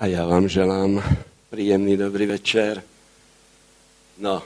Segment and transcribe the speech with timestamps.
[0.00, 0.96] A ja vám želám
[1.52, 2.80] príjemný dobrý večer.
[4.16, 4.40] No,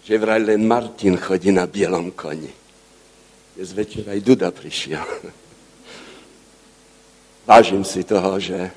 [0.00, 2.48] že vraj len Martin chodí na bielom koni.
[3.52, 5.04] Dnes večer aj Duda prišiel.
[7.44, 8.72] Vážim si toho, že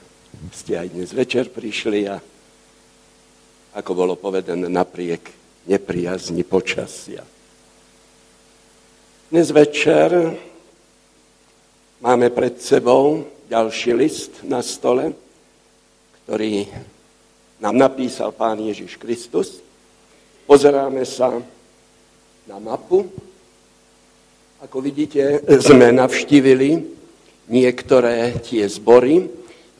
[0.51, 2.19] ste aj dnes večer prišli a
[3.79, 5.23] ako bolo povedané, napriek
[5.71, 7.23] nepriazni počasia.
[9.31, 10.35] Dnes večer
[12.03, 15.28] máme pred sebou ďalší list na stole,
[16.29, 16.69] ktorý
[17.57, 19.65] nám napísal Pán Ježiš Kristus.
[20.45, 21.33] Pozeráme sa
[22.45, 23.09] na mapu.
[24.61, 26.85] Ako vidíte, sme navštívili
[27.49, 29.25] niektoré tie zbory.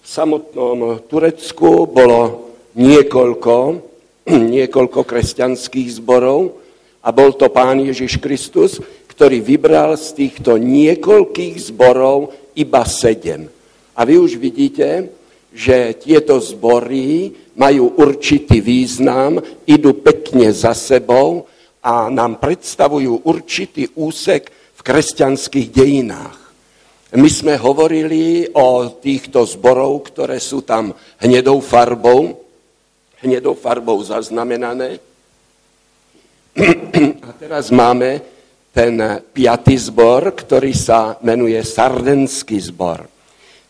[0.01, 3.55] V samotnom Turecku bolo niekoľko,
[4.57, 6.57] niekoľko kresťanských zborov
[7.05, 13.45] a bol to Pán Ježiš Kristus, ktorý vybral z týchto niekoľkých zborov iba sedem.
[13.93, 15.18] A vy už vidíte,
[15.49, 21.49] že tieto zbory majú určitý význam, idú pekne za sebou
[21.81, 26.37] a nám predstavujú určitý úsek v kresťanských dejinách.
[27.09, 32.37] My sme hovorili o týchto zborov, ktoré sú tam hnedou farbou,
[33.25, 35.01] hnedou farbou zaznamenané.
[37.27, 38.21] A teraz máme
[38.69, 43.18] ten piatý zbor, ktorý sa menuje Sardenský zbor.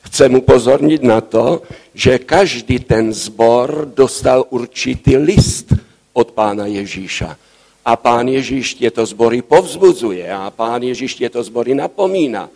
[0.08, 5.76] Chcem upozorniť na to, že každý ten zbor dostal určitý list
[6.16, 7.36] od pána Ježíša.
[7.84, 12.48] A pán Ježíš tieto zbory povzbudzuje a pán Ježíš tieto zbory napomína.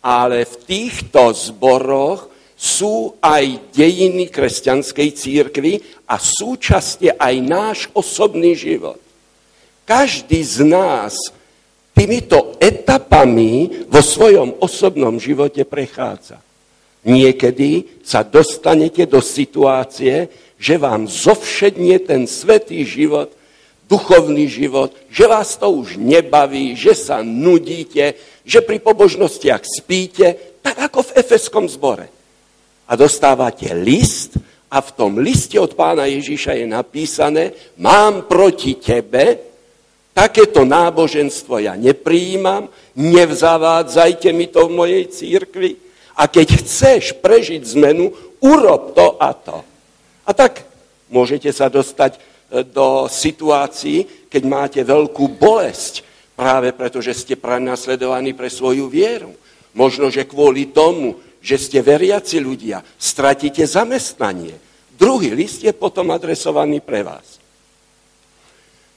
[0.00, 5.72] Ale v týchto zboroch sú aj dejiny kresťanskej církvy
[6.08, 8.96] a súčasne aj náš osobný život.
[9.84, 11.14] Každý z nás
[11.92, 16.45] týmito etapami vo svojom osobnom živote prechádza.
[17.06, 20.26] Niekedy sa dostanete do situácie,
[20.58, 23.30] že vám zovšedne ten svetý život,
[23.86, 30.90] duchovný život, že vás to už nebaví, že sa nudíte, že pri pobožnostiach spíte, tak
[30.90, 32.10] ako v Efeskom zbore.
[32.90, 34.34] A dostávate list
[34.66, 39.54] a v tom liste od pána Ježíša je napísané, mám proti tebe,
[40.16, 45.85] Takéto náboženstvo ja nepríjimam, nevzavádzajte mi to v mojej církvi.
[46.16, 49.60] A keď chceš prežiť zmenu, urob to a to.
[50.24, 50.64] A tak
[51.12, 52.20] môžete sa dostať e,
[52.64, 56.02] do situácií, keď máte veľkú bolesť,
[56.36, 59.32] práve preto, že ste prenasledovaní pre svoju vieru.
[59.72, 64.56] Možno, že kvôli tomu, že ste veriaci ľudia, stratíte zamestnanie.
[64.96, 67.36] Druhý list je potom adresovaný pre vás.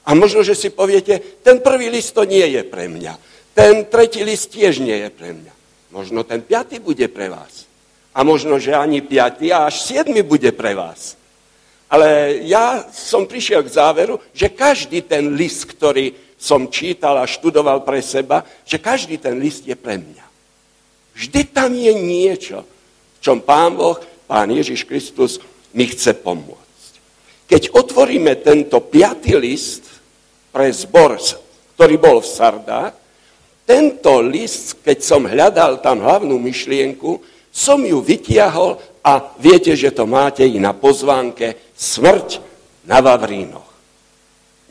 [0.08, 3.14] A možno, že si poviete, ten prvý list to nie je pre mňa.
[3.52, 5.59] Ten tretí list tiež nie je pre mňa.
[5.90, 7.66] Možno ten piatý bude pre vás.
[8.14, 11.18] A možno, že ani piatý, a až siedmy bude pre vás.
[11.90, 17.82] Ale ja som prišiel k záveru, že každý ten list, ktorý som čítal a študoval
[17.82, 20.26] pre seba, že každý ten list je pre mňa.
[21.18, 23.98] Vždy tam je niečo, v čom Pán Boh,
[24.30, 25.42] Pán Ježiš Kristus
[25.74, 26.92] mi chce pomôcť.
[27.50, 29.90] Keď otvoríme tento piatý list,
[30.50, 31.16] pre zbor,
[31.78, 32.94] ktorý bol v Sardách.
[33.70, 37.22] Tento list, keď som hľadal tam hlavnú myšlienku,
[37.54, 42.42] som ju vytiahol a viete, že to máte i na pozvánke Smrť
[42.90, 43.70] na Vavrínoch.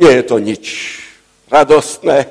[0.03, 0.65] Nie je to nič
[1.47, 2.27] radostné.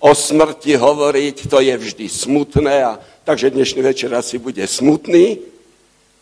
[0.00, 2.96] O smrti hovoriť, to je vždy smutné, a,
[3.28, 5.44] takže dnešný večer asi bude smutný.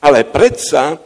[0.03, 0.99] Ale predsa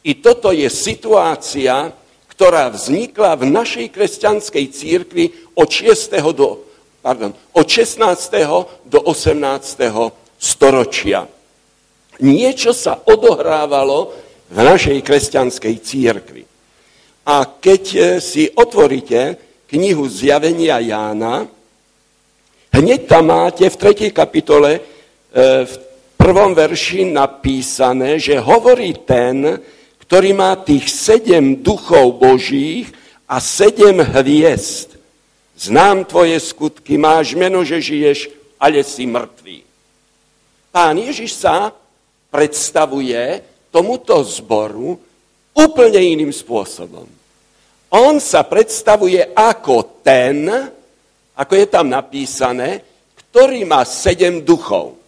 [0.00, 1.92] i toto je situácia,
[2.32, 6.16] ktorá vznikla v našej kresťanskej církvi od 6.
[6.32, 6.65] do,
[7.06, 8.02] pardon, od 16.
[8.82, 9.78] do 18.
[10.34, 11.22] storočia.
[12.18, 14.10] Niečo sa odohrávalo
[14.50, 16.42] v našej kresťanskej církvi.
[17.30, 19.38] A keď e, si otvoríte
[19.70, 21.46] knihu Zjavenia Jána,
[22.74, 24.10] hneď tam máte v 3.
[24.10, 24.80] kapitole e,
[25.62, 25.74] v
[26.18, 29.62] prvom verši napísané, že hovorí ten,
[30.02, 32.90] ktorý má tých sedem duchov božích
[33.30, 34.95] a sedem hviezd.
[35.56, 38.28] Znám tvoje skutky, máš meno, že žiješ,
[38.60, 39.64] ale si mŕtvý.
[40.68, 41.72] Pán Ježiš sa
[42.28, 43.40] predstavuje
[43.72, 45.00] tomuto zboru
[45.56, 47.08] úplne iným spôsobom.
[47.88, 50.44] On sa predstavuje ako ten,
[51.32, 52.84] ako je tam napísané,
[53.16, 55.00] ktorý má sedem duchov.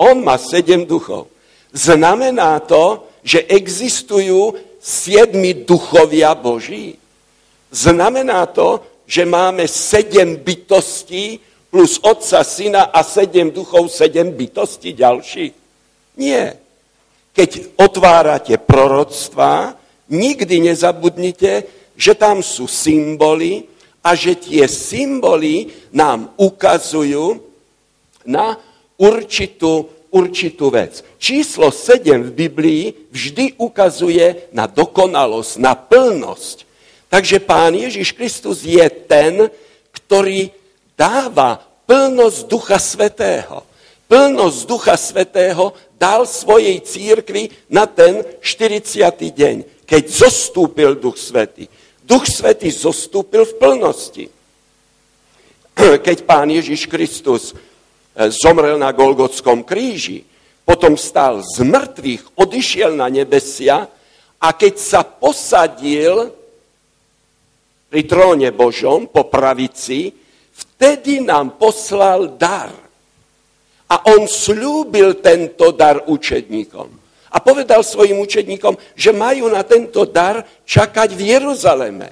[0.00, 1.28] On má sedem duchov.
[1.76, 6.96] Znamená to, že existujú siedmi duchovia Boží?
[7.68, 11.40] Znamená to, že máme sedem bytostí
[11.72, 15.52] plus otca, syna a sedem duchov, sedem bytostí ďalších?
[16.20, 16.60] Nie.
[17.38, 19.78] keď otvárate proroctvá,
[20.10, 23.70] nikdy nezabudnite, že tam sú symboly
[24.02, 27.38] a že tie symboly nám ukazujú
[28.26, 28.58] na
[28.98, 31.06] určitú, určitú vec.
[31.22, 32.84] Číslo 7 v Biblii
[33.14, 36.67] vždy ukazuje na dokonalosť, na plnosť.
[37.08, 39.48] Takže Pán Ježiš Kristus je ten,
[39.92, 40.52] ktorý
[40.92, 43.64] dáva plnosť Ducha Svetého.
[44.08, 49.08] Plnosť Ducha Svetého dal svojej církvi na ten 40.
[49.32, 49.56] deň,
[49.88, 51.68] keď zostúpil Duch Svetý.
[52.04, 54.24] Duch Svetý zostúpil v plnosti.
[56.06, 60.24] Keď Pán Ježiš Kristus eh, zomrel na Golgotskom kríži,
[60.64, 63.88] potom stal z mŕtvych, odišiel na nebesia
[64.36, 66.28] a keď sa posadil
[67.88, 70.12] pri tróne Božom po pravici,
[70.52, 72.68] vtedy nám poslal dar.
[73.88, 76.88] A on slúbil tento dar učedníkom.
[77.32, 82.08] A povedal svojim učedníkom, že majú na tento dar čakať v Jeruzaleme.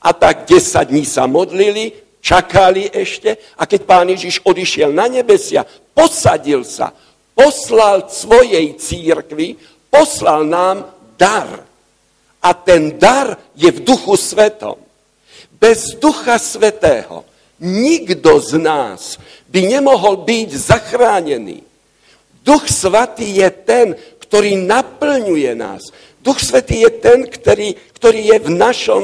[0.00, 1.92] A tak 10 dní sa modlili,
[2.24, 6.92] čakali ešte a keď pán Ježiš odišiel na nebesia, posadil sa,
[7.36, 9.60] poslal svojej církvi,
[9.92, 10.88] poslal nám
[11.20, 11.68] dar.
[12.40, 14.80] A ten dar je v duchu svetom.
[15.60, 17.28] Bez ducha svetého
[17.60, 19.20] nikto z nás
[19.52, 21.60] by nemohol byť zachránený.
[22.40, 23.86] Duch Svatý je ten,
[24.24, 25.92] ktorý naplňuje nás.
[26.24, 29.02] Duch Svetý je ten, ktorý, ktorý je v našom,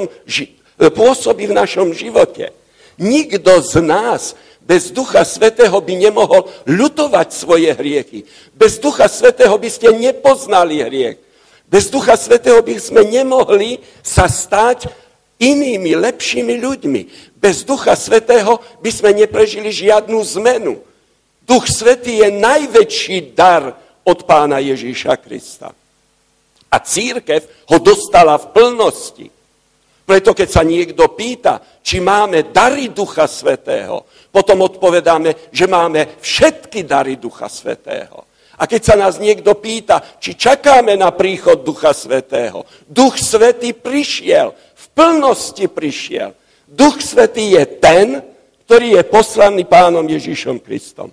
[0.80, 2.56] pôsobí v našom živote.
[2.96, 4.32] Nikto z nás
[4.64, 8.24] bez Ducha Svetého by nemohol ľutovať svoje hriechy.
[8.56, 11.20] Bez Ducha Svetého by ste nepoznali hriech.
[11.68, 14.90] Bez Ducha Svetého by sme nemohli sa stať
[15.38, 17.02] inými, lepšími ľuďmi.
[17.36, 20.80] Bez Ducha Svetého by sme neprežili žiadnu zmenu.
[21.46, 25.70] Duch Svetý je najväčší dar od pána Ježíša Krista.
[26.66, 29.26] A církev ho dostala v plnosti.
[30.06, 36.86] Preto keď sa niekto pýta, či máme dary Ducha Svetého, potom odpovedáme, že máme všetky
[36.86, 38.26] dary Ducha Svetého.
[38.56, 44.54] A keď sa nás niekto pýta, či čakáme na príchod Ducha Svetého, Duch Svetý prišiel,
[44.96, 46.32] plnosti prišiel.
[46.64, 48.24] Duch Svetý je ten,
[48.64, 51.12] ktorý je poslaný pánom Ježišom Kristom.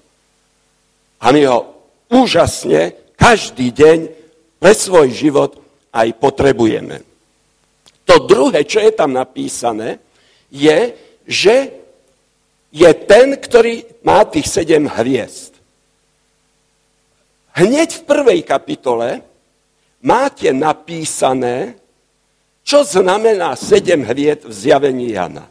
[1.20, 1.60] A my ho
[2.08, 4.00] úžasne každý deň
[4.58, 5.60] pre svoj život
[5.92, 7.04] aj potrebujeme.
[8.08, 10.00] To druhé, čo je tam napísané,
[10.50, 10.96] je,
[11.28, 11.56] že
[12.74, 15.54] je ten, ktorý má tých sedem hviezd.
[17.54, 19.22] Hneď v prvej kapitole
[20.02, 21.78] máte napísané,
[22.64, 25.46] čo znamená sedem hviet v zjavení Jana?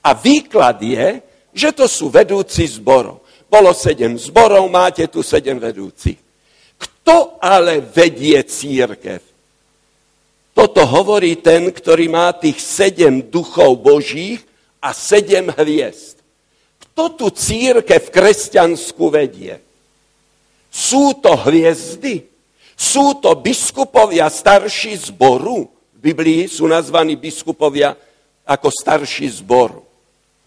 [0.00, 1.20] A výklad je,
[1.52, 3.20] že to sú vedúci zborov.
[3.46, 6.18] Bolo sedem zborov, máte tu sedem vedúcich.
[6.74, 9.20] Kto ale vedie církev?
[10.54, 14.40] Toto hovorí ten, ktorý má tých sedem duchov božích
[14.80, 16.22] a sedem hviezd.
[16.80, 19.58] Kto tu církev kresťanskú vedie?
[20.70, 22.26] Sú to hviezdy?
[22.74, 25.73] Sú to biskupovia starší zboru?
[26.04, 27.96] Biblii sú nazvaní biskupovia
[28.44, 29.80] ako starší zbor.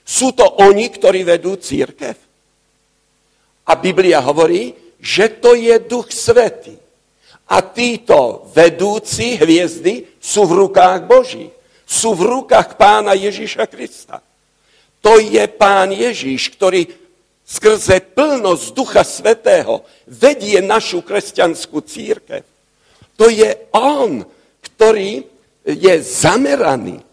[0.06, 2.14] Sú to oni, ktorí vedú církev.
[3.66, 6.78] A Biblia hovorí, že to je duch svetý.
[7.50, 11.50] A títo vedúci hviezdy sú v rukách Boží.
[11.90, 14.22] Sú v rukách pána Ježíša Krista.
[15.02, 16.86] To je pán Ježíš, ktorý
[17.48, 22.44] skrze plnosť Ducha Svetého vedie našu kresťanskú církev.
[23.16, 24.28] To je on,
[24.62, 25.24] ktorý
[25.68, 27.04] je zameraný.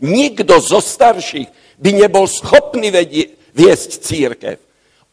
[0.00, 2.88] Nikto zo starších by nebol schopný
[3.52, 4.56] viesť církev.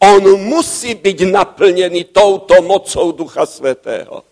[0.03, 4.23] On musí byť naplnený touto mocou Ducha Svetého.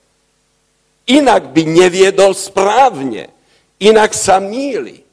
[1.07, 3.31] Inak by neviedol správne.
[3.79, 5.03] Inak sa míli.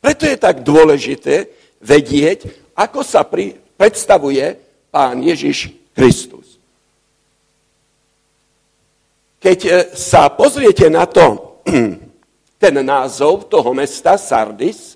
[0.00, 1.48] Preto je tak dôležité
[1.80, 4.60] vedieť, ako sa pri, predstavuje
[4.92, 6.60] pán Ježiš Kristus.
[9.42, 11.58] Keď e, sa pozriete na to,
[12.62, 14.94] ten názov toho mesta Sardis,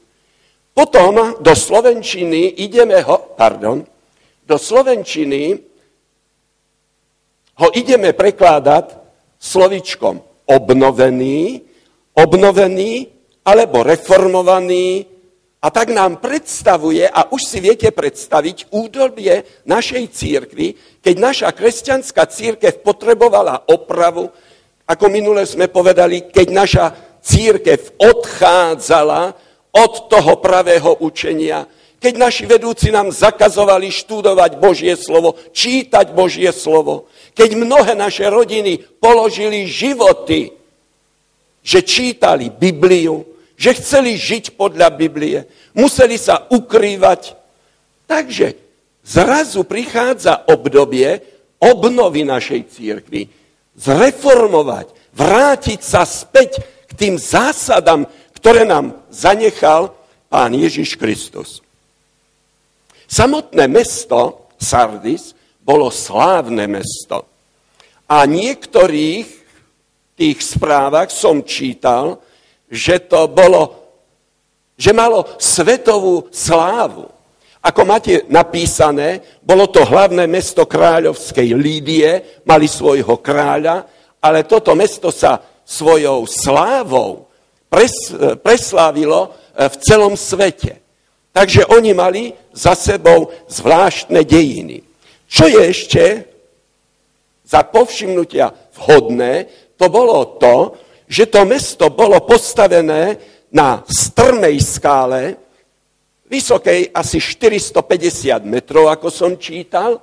[0.71, 3.83] potom do Slovenčiny ideme ho, pardon,
[4.47, 5.59] do Slovenčiny
[7.59, 8.95] ho ideme prekládať
[9.43, 11.67] slovičkom obnovený,
[12.15, 13.11] obnovený
[13.43, 15.11] alebo reformovaný
[15.59, 22.23] a tak nám predstavuje, a už si viete predstaviť, údobie našej církvy, keď naša kresťanská
[22.31, 24.31] církev potrebovala opravu,
[24.87, 26.87] ako minule sme povedali, keď naša
[27.26, 29.35] církev odchádzala
[29.75, 31.66] od toho pravého učenia,
[31.99, 38.78] keď naši vedúci nám zakazovali študovať Božie slovo, čítať Božie slovo, keď mnohé naše rodiny
[39.02, 40.54] položili životy,
[41.66, 43.26] že čítali Bibliu,
[43.59, 47.35] že chceli žiť podľa Biblie, museli sa ukrývať.
[48.06, 48.54] Takže
[49.02, 51.18] zrazu prichádza obdobie
[51.59, 53.26] obnovy našej církvy,
[53.75, 59.93] zreformovať, vrátiť sa späť tým zásadám, ktoré nám zanechal
[60.26, 61.62] Pán Ježiš Kristus.
[63.07, 67.23] Samotné mesto Sardis bolo slávne mesto.
[68.11, 69.26] A niektorých
[70.19, 72.19] tých správach som čítal,
[72.67, 73.87] že to bolo,
[74.75, 77.07] že malo svetovú slávu.
[77.67, 83.87] Ako máte napísané, bolo to hlavné mesto kráľovskej Lídie, mali svojho kráľa,
[84.23, 87.27] ale toto mesto sa svojou slávou
[87.67, 90.79] pres, preslávilo e, v celom svete.
[91.35, 94.81] Takže oni mali za sebou zvláštne dejiny.
[95.27, 96.03] Čo je ešte
[97.45, 103.19] za povšimnutia vhodné, to bolo to, že to mesto bolo postavené
[103.53, 105.37] na strmej skále,
[106.27, 110.03] vysokej asi 450 metrov, ako som čítal,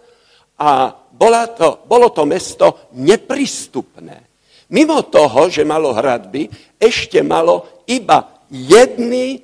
[0.55, 4.32] a bola to, bolo to mesto neprístupné.
[4.71, 6.47] Mimo toho, že malo hradby,
[6.79, 9.43] ešte malo iba jedny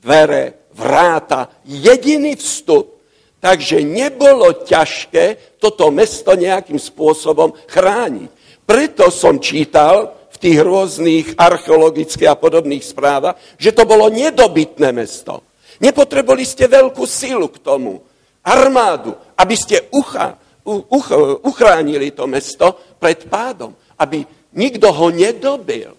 [0.00, 3.00] dvere, vráta, jediný vstup
[3.40, 8.28] Takže nebolo ťažké toto mesto nejakým spôsobom chrániť.
[8.68, 15.40] Preto som čítal v tých rôznych archeologických a podobných správach, že to bolo nedobytné mesto.
[15.80, 18.04] Nepotrebovali ste veľkú silu k tomu,
[18.44, 20.36] armádu, aby ste ucha,
[20.68, 21.08] uch,
[21.40, 24.24] uchránili to mesto pred pádom, aby
[24.56, 25.92] nikto ho nedobil.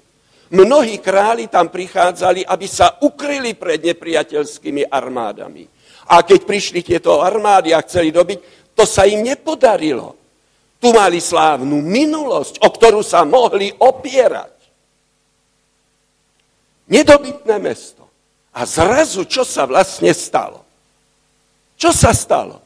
[0.51, 5.63] Mnohí králi tam prichádzali, aby sa ukryli pred nepriateľskými armádami.
[6.11, 10.19] A keď prišli tieto armády a chceli dobiť, to sa im nepodarilo.
[10.81, 14.51] Tu mali slávnu minulosť, o ktorú sa mohli opierať.
[16.91, 18.03] Nedobytné mesto.
[18.51, 20.67] A zrazu, čo sa vlastne stalo?
[21.79, 22.59] Čo sa stalo?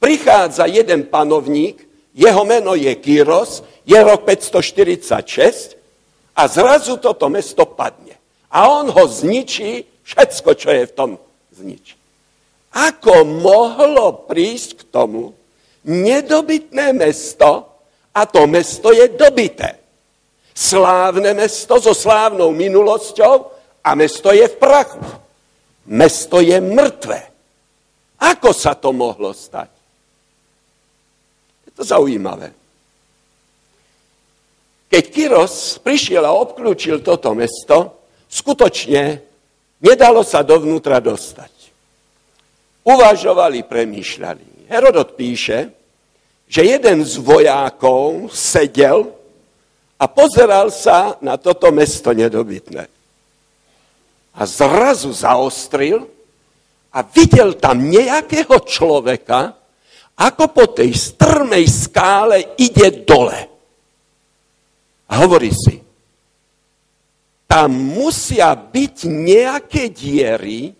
[0.00, 1.84] Prichádza jeden panovník,
[2.16, 5.76] jeho meno je Kyros, je rok 546
[6.34, 8.16] a zrazu toto mesto padne.
[8.48, 11.10] A on ho zničí, všetko, čo je v tom
[11.52, 11.94] zničí.
[12.74, 15.30] Ako mohlo prísť k tomu
[15.86, 17.70] nedobytné mesto
[18.10, 19.78] a to mesto je dobité.
[20.54, 23.34] Slávne mesto so slávnou minulosťou
[23.82, 25.02] a mesto je v prachu.
[25.90, 27.20] Mesto je mŕtve.
[28.22, 29.68] Ako sa to mohlo stať?
[31.68, 32.63] Je to zaujímavé.
[34.94, 39.18] Keď Kyros prišiel a obklúčil toto mesto, skutočne
[39.82, 41.54] nedalo sa dovnútra dostať
[42.84, 44.68] uvažovali, premýšľali.
[44.68, 45.72] Herodot píše,
[46.44, 49.08] že jeden z vojákov sedel
[49.96, 52.84] a pozeral sa na toto mesto nedobytné.
[54.36, 56.04] A zrazu zaostril
[56.92, 59.56] a videl tam nejakého človeka,
[60.14, 63.53] ako po tej strmej skále ide dole.
[65.08, 65.84] A hovorí si,
[67.44, 70.74] tam musia byť nejaké diery,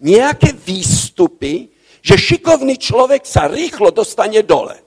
[0.00, 1.68] nejaké výstupy,
[2.00, 4.78] že šikovný človek sa rýchlo dostane dole.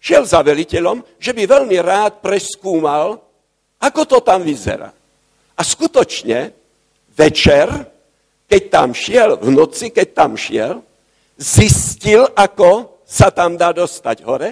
[0.00, 3.20] Šiel za veliteľom, že by veľmi rád preskúmal,
[3.80, 4.92] ako to tam vyzerá.
[5.54, 6.52] A skutočne
[7.12, 7.68] večer,
[8.48, 10.80] keď tam šiel, v noci, keď tam šiel,
[11.36, 14.50] zistil, ako sa tam dá dostať hore,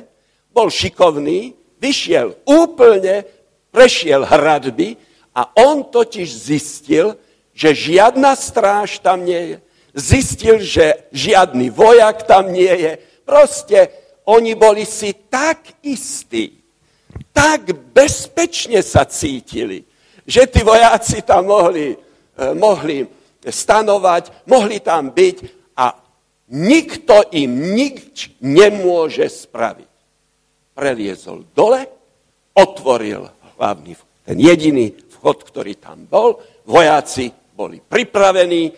[0.53, 3.27] bol šikovný, vyšiel úplne,
[3.75, 4.95] prešiel hradby
[5.35, 7.19] a on totiž zistil,
[7.51, 9.59] že žiadna stráž tam nie je.
[9.93, 12.93] Zistil, že žiadny vojak tam nie je.
[13.27, 13.93] Proste
[14.25, 16.63] oni boli si tak istí,
[17.35, 19.85] tak bezpečne sa cítili,
[20.25, 23.05] že tí vojáci tam mohli, eh, mohli
[23.43, 25.37] stanovať, mohli tam byť
[25.77, 25.93] a
[26.49, 29.92] nikto im nič nemôže spraviť.
[30.73, 31.85] Preliezol dole,
[32.57, 33.29] otvoril
[33.61, 33.93] hlavný,
[34.25, 38.73] ten jediný vchod, ktorý tam bol, vojáci boli pripravení,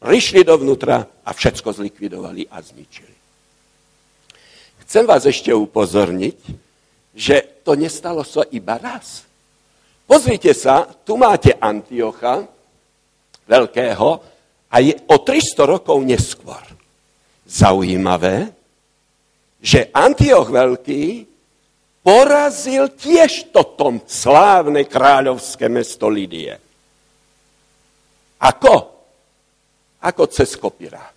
[0.00, 3.16] prišli dovnútra a všetko zlikvidovali a zničili.
[4.86, 6.38] Chcem vás ešte upozorniť,
[7.14, 9.26] že to nestalo sa iba raz.
[10.06, 12.42] Pozrite sa, tu máte Antiocha,
[13.46, 14.08] veľkého,
[14.70, 16.62] a je o 300 rokov neskôr.
[17.46, 18.54] Zaujímavé,
[19.58, 21.29] že Antioch veľký
[22.10, 26.58] porazil tiež toto slávne kráľovské mesto Lidie.
[28.42, 28.74] Ako?
[30.02, 31.14] Ako cez kopirák.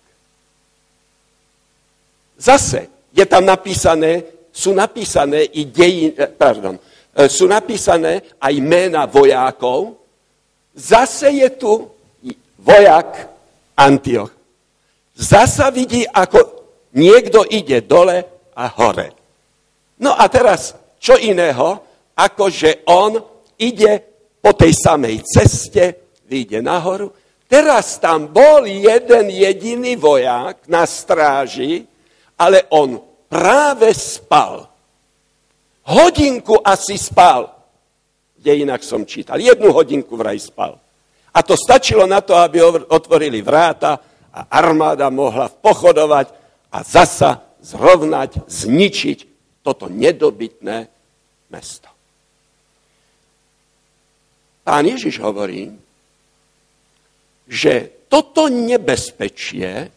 [2.38, 4.22] Zase je tam napísané,
[4.54, 9.98] sú napísané i dejin, eh, pardon, eh, sú napísané aj mena vojákov.
[10.78, 11.90] Zase je tu
[12.62, 13.34] vojak
[13.74, 14.30] Antioch.
[15.18, 16.38] Zasa vidí, ako
[16.94, 18.22] niekto ide dole
[18.54, 19.10] a hore.
[19.98, 21.84] No a teraz, čo iného,
[22.16, 23.20] ako že on
[23.60, 24.00] ide
[24.40, 27.12] po tej samej ceste, vyjde nahoru.
[27.44, 31.84] Teraz tam bol jeden jediný voják na stráži,
[32.40, 32.96] ale on
[33.28, 34.64] práve spal.
[35.84, 37.52] Hodinku asi spal.
[38.40, 39.36] Kde inak som čítal.
[39.36, 40.80] Jednu hodinku vraj spal.
[41.36, 44.00] A to stačilo na to, aby otvorili vráta
[44.32, 46.26] a armáda mohla pochodovať
[46.72, 49.18] a zasa zrovnať, zničiť
[49.60, 50.93] toto nedobytné
[51.54, 51.86] mesto.
[54.66, 55.70] Pán Ježiš hovorí,
[57.46, 59.92] že toto nebezpečie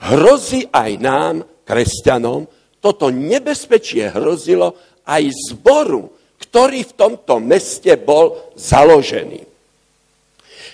[0.00, 2.48] hrozí aj nám, kresťanom,
[2.80, 4.74] toto nebezpečie hrozilo
[5.04, 6.08] aj zboru,
[6.40, 9.44] ktorý v tomto meste bol založený.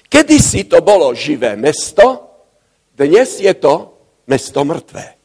[0.07, 2.23] Kedysi to bolo živé mesto,
[2.95, 3.91] dnes je to
[4.31, 5.19] mesto mŕtvé.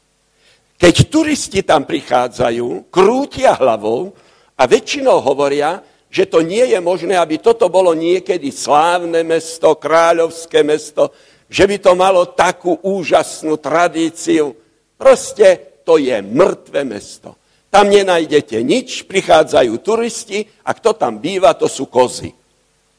[0.80, 4.10] Keď turisti tam prichádzajú, krútia hlavou
[4.60, 5.80] a väčšinou hovoria,
[6.12, 11.16] že to nie je možné, aby toto bolo niekedy slávne mesto, kráľovské mesto,
[11.48, 14.52] že by to malo takú úžasnú tradíciu.
[15.00, 17.40] Proste to je mŕtve mesto.
[17.70, 22.34] Tam nenájdete nič, prichádzajú turisti a kto tam býva, to sú kozy.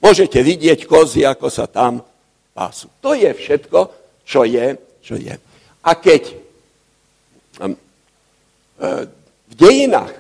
[0.01, 2.01] Môžete vidieť kozy, ako sa tam
[2.55, 2.89] pásu.
[3.03, 3.79] To je všetko,
[4.23, 5.35] čo je, čo je.
[5.83, 6.21] A keď
[7.59, 7.75] uh,
[9.51, 10.15] v dejinách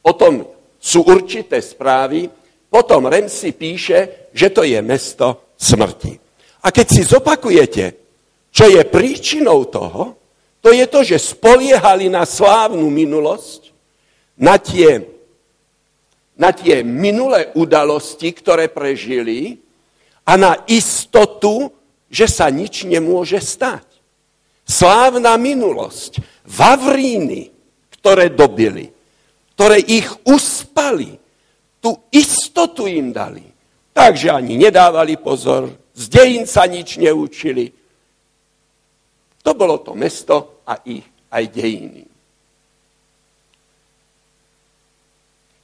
[0.00, 0.48] o tom
[0.80, 2.26] sú určité správy,
[2.72, 6.16] potom Remsi píše, že to je mesto smrti.
[6.64, 7.84] A keď si zopakujete,
[8.48, 10.16] čo je príčinou toho,
[10.60, 13.72] to je to, že spoliehali na slávnu minulosť,
[14.40, 15.04] na tie,
[16.36, 19.60] na tie minulé udalosti, ktoré prežili
[20.24, 21.72] a na istotu,
[22.08, 23.84] že sa nič nemôže stať.
[24.64, 27.52] Slávna minulosť, Vavríny,
[28.00, 28.90] ktoré dobili,
[29.60, 31.20] ktoré ich uspali,
[31.84, 33.44] tú istotu im dali.
[33.92, 37.68] Takže ani nedávali pozor, z dejín sa nič neučili.
[39.44, 42.08] To bolo to mesto a ich aj dejiny.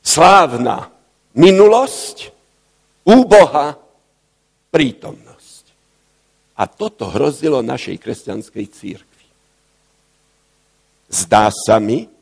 [0.04, 0.92] Slávna
[1.32, 2.36] minulosť,
[3.08, 3.80] úboha
[4.76, 5.64] prítomnosť.
[6.60, 9.26] A toto hrozilo našej kresťanskej církvi.
[11.08, 12.12] Zdá sa mi,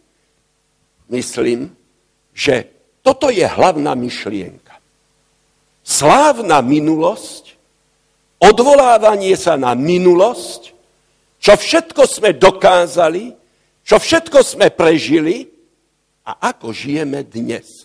[1.08, 1.72] myslím,
[2.32, 2.68] že
[3.04, 4.80] toto je hlavná myšlienka.
[5.84, 7.60] Slávna minulosť,
[8.40, 10.72] odvolávanie sa na minulosť,
[11.36, 13.36] čo všetko sme dokázali,
[13.84, 15.44] čo všetko sme prežili
[16.24, 17.84] a ako žijeme dnes.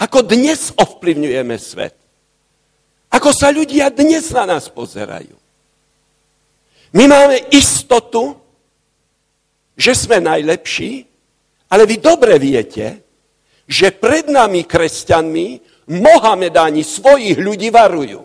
[0.00, 1.92] Ako dnes ovplyvňujeme svet.
[3.12, 5.36] Ako sa ľudia dnes na nás pozerajú.
[6.96, 8.40] My máme istotu,
[9.76, 11.09] že sme najlepší,
[11.70, 12.86] ale vy dobre viete,
[13.70, 18.22] že pred nami, kresťanmi, Mohamedáni svojich ľudí varujú.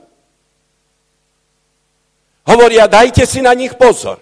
[2.45, 4.21] Hovoria, dajte si na nich pozor.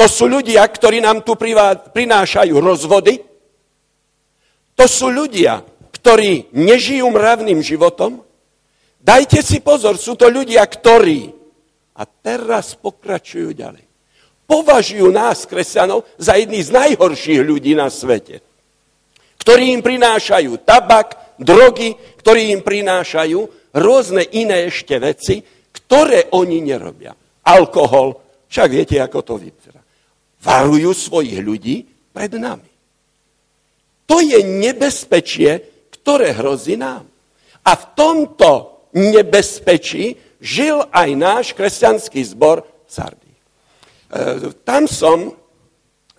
[0.00, 3.20] To sú ľudia, ktorí nám tu prinášajú rozvody.
[4.72, 5.60] To sú ľudia,
[5.92, 8.24] ktorí nežijú mravným životom.
[8.96, 11.28] Dajte si pozor, sú to ľudia, ktorí,
[11.92, 13.84] a teraz pokračujú ďalej,
[14.52, 18.44] považujú nás, kresťanov, za jedných z najhorších ľudí na svete.
[19.40, 23.40] Ktorí im prinášajú tabak, drogy, ktorí im prinášajú
[23.72, 25.40] rôzne iné ešte veci,
[25.72, 27.16] ktoré oni nerobia.
[27.48, 28.20] Alkohol,
[28.52, 29.80] však viete, ako to vyzerá.
[30.44, 32.68] Varujú svojich ľudí pred nami.
[34.04, 37.08] To je nebezpečie, ktoré hrozí nám.
[37.64, 43.21] A v tomto nebezpečí žil aj náš kresťanský zbor Sardy.
[44.12, 45.32] E, tam som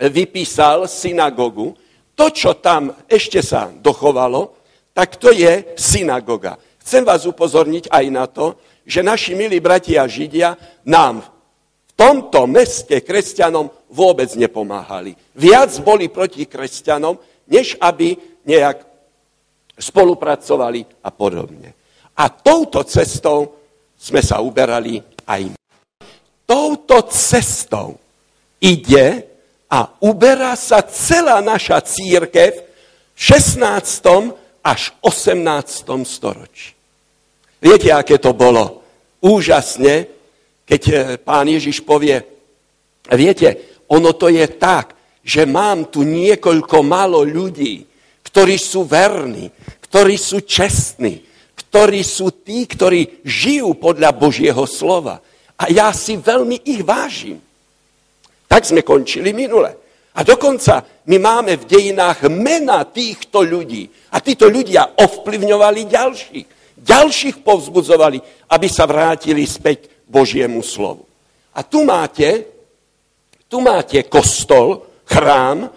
[0.01, 1.77] vypísal synagogu.
[2.17, 4.57] To, čo tam ešte sa dochovalo,
[4.93, 6.57] tak to je synagoga.
[6.81, 13.01] Chcem vás upozorniť aj na to, že naši milí bratia Židia nám v tomto meste
[13.01, 15.13] kresťanom vôbec nepomáhali.
[15.37, 17.17] Viac boli proti kresťanom,
[17.49, 18.83] než aby nejak
[19.77, 21.73] spolupracovali a podobne.
[22.13, 23.57] A touto cestou
[23.97, 25.62] sme sa uberali aj my
[26.45, 27.99] touto cestou
[28.59, 29.27] ide
[29.67, 32.51] a uberá sa celá naša církev
[33.13, 33.65] v 16.
[34.63, 35.39] až 18.
[36.05, 36.77] storočí.
[37.63, 38.83] Viete, aké to bolo?
[39.23, 40.07] Úžasne,
[40.67, 42.19] keď eh, pán Ježiš povie,
[43.11, 47.87] viete, ono to je tak, že mám tu niekoľko málo ľudí,
[48.27, 49.47] ktorí sú verní,
[49.87, 51.23] ktorí sú čestní,
[51.55, 55.23] ktorí sú tí, ktorí žijú podľa Božieho slova.
[55.63, 57.39] A ja si veľmi ich vážim.
[58.51, 59.71] Tak sme končili minule.
[60.13, 63.87] A dokonca my máme v dejinách mena týchto ľudí.
[64.11, 66.47] A títo ľudia ovplyvňovali ďalších.
[66.83, 68.19] Ďalších povzbudzovali,
[68.51, 71.07] aby sa vrátili späť Božiemu slovu.
[71.55, 72.43] A tu máte,
[73.47, 75.69] tu máte kostol, chrám, e,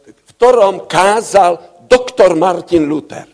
[0.00, 3.28] v ktorom kázal doktor Martin Luther.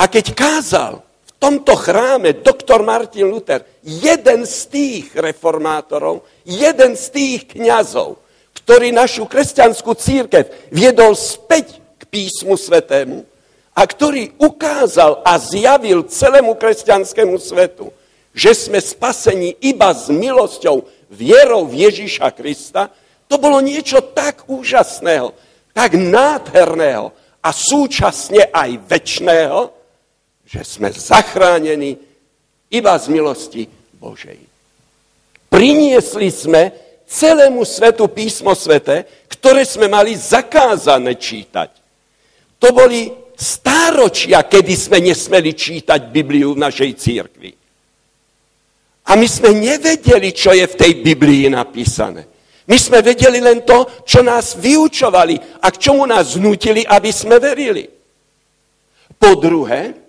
[0.00, 1.03] A keď kázal
[1.44, 8.16] tomto chráme doktor Martin Luther, jeden z tých reformátorov, jeden z tých kňazov,
[8.56, 13.28] ktorý našu kresťanskú církev viedol späť k písmu svetému
[13.76, 17.92] a ktorý ukázal a zjavil celému kresťanskému svetu,
[18.32, 22.88] že sme spasení iba s milosťou, vierou v Ježíša Krista,
[23.28, 25.36] to bolo niečo tak úžasného,
[25.76, 27.12] tak nádherného
[27.44, 29.73] a súčasne aj väčšného,
[30.54, 31.98] že sme zachránení
[32.70, 33.66] iba z milosti
[33.98, 34.38] Božej.
[35.50, 36.70] Priniesli sme
[37.10, 41.74] celému svetu písmo svete, ktoré sme mali zakázané čítať.
[42.62, 47.50] To boli stáročia, kedy sme nesmeli čítať Bibliu v našej církvi.
[49.10, 52.30] A my sme nevedeli, čo je v tej Biblii napísané.
[52.70, 57.42] My sme vedeli len to, čo nás vyučovali a k čomu nás znútili, aby sme
[57.42, 57.84] verili.
[59.18, 60.03] Po druhé,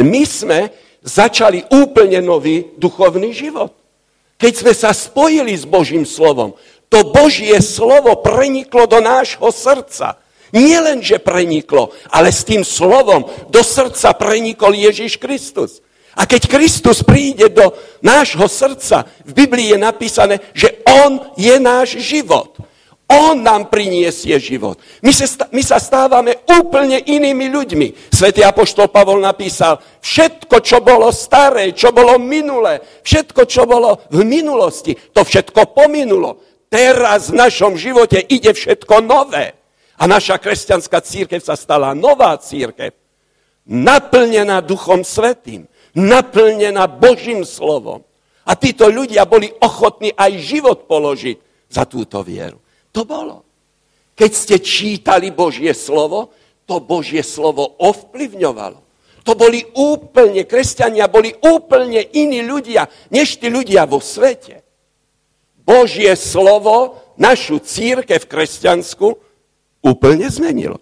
[0.00, 0.72] my sme
[1.06, 3.72] začali úplne nový duchovný život.
[4.36, 6.58] Keď sme sa spojili s Božím slovom,
[6.92, 10.20] to Božie slovo preniklo do nášho srdca.
[10.54, 15.82] Nie len, že preniklo, ale s tým slovom do srdca prenikol Ježiš Kristus.
[16.16, 22.00] A keď Kristus príde do nášho srdca, v Biblii je napísané, že On je náš
[22.00, 22.56] život.
[23.06, 24.82] On nám priniesie život.
[24.98, 25.14] My
[25.62, 28.10] sa, stávame úplne inými ľuďmi.
[28.10, 34.26] Svetý Apoštol Pavol napísal, všetko, čo bolo staré, čo bolo minulé, všetko, čo bolo v
[34.26, 36.42] minulosti, to všetko pominulo.
[36.66, 39.54] Teraz v našom živote ide všetko nové.
[39.96, 42.90] A naša kresťanská církev sa stala nová církev,
[43.70, 48.04] naplnená Duchom Svetým naplnená Božím slovom.
[48.46, 52.62] A títo ľudia boli ochotní aj život položiť za túto vieru.
[52.96, 53.44] To bolo.
[54.16, 56.32] Keď ste čítali Božie slovo,
[56.64, 58.80] to Božie slovo ovplyvňovalo.
[59.28, 64.64] To boli úplne, kresťania boli úplne iní ľudia, než tí ľudia vo svete.
[65.66, 69.18] Božie slovo našu církev kresťansku
[69.84, 70.80] úplne zmenilo.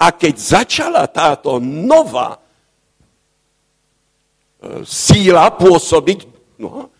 [0.00, 2.42] A keď začala táto nová
[4.82, 6.26] síla pôsobiť.
[6.58, 6.90] No.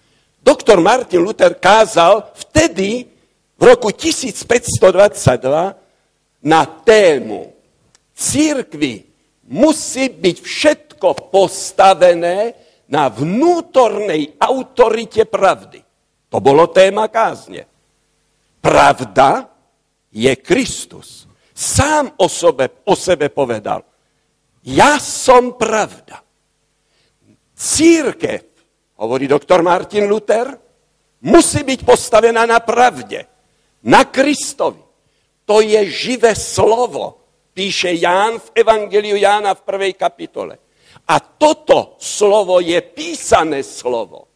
[0.44, 3.15] Doktor Martin Luther kázal vtedy,
[3.56, 5.74] v roku 1522,
[6.46, 7.52] na tému
[8.14, 9.08] církvy
[9.48, 12.54] musí byť všetko postavené
[12.86, 15.82] na vnútornej autorite pravdy.
[16.30, 17.66] To bolo téma kázne.
[18.62, 19.50] Pravda
[20.12, 21.26] je Kristus.
[21.56, 23.80] Sám o sebe, o sebe povedal,
[24.66, 26.20] ja som pravda.
[27.56, 28.44] Církev,
[29.00, 30.52] hovorí doktor Martin Luther,
[31.24, 33.24] musí byť postavená na pravde,
[33.86, 34.82] na Kristovi.
[35.46, 37.22] To je živé slovo,
[37.54, 40.58] píše Ján v Evangeliu Jána v prvej kapitole.
[41.06, 44.26] A toto slovo je písané slovo.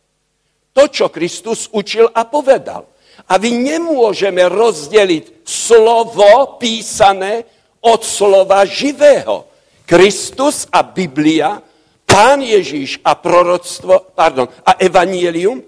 [0.70, 2.86] To, čo Kristus učil a povedal.
[3.26, 7.42] A vy nemôžeme rozdeliť slovo písané
[7.82, 9.50] od slova živého.
[9.82, 11.58] Kristus a Biblia
[12.10, 15.62] Pán Ježíš a proroctvo, pardon, a evanielium,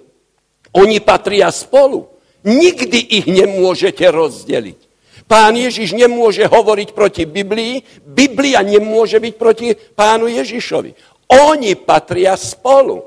[0.75, 2.12] oni patria spolu.
[2.43, 4.93] Nikdy ich nemôžete rozdeliť.
[5.31, 10.93] Pán Ježiš nemôže hovoriť proti Biblii, Biblia nemôže byť proti pánu Ježišovi.
[11.49, 13.01] Oni patria spolu.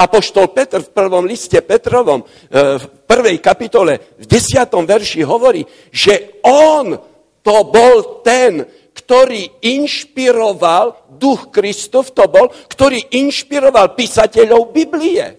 [0.00, 5.60] Apoštol Petr v prvom liste Petrovom, eh, v prvej kapitole, v desiatom verši hovorí,
[5.92, 6.96] že on
[7.44, 8.64] to bol ten,
[8.96, 15.36] ktorý inšpiroval, duch Kristov to bol, ktorý inšpiroval písateľov Biblie.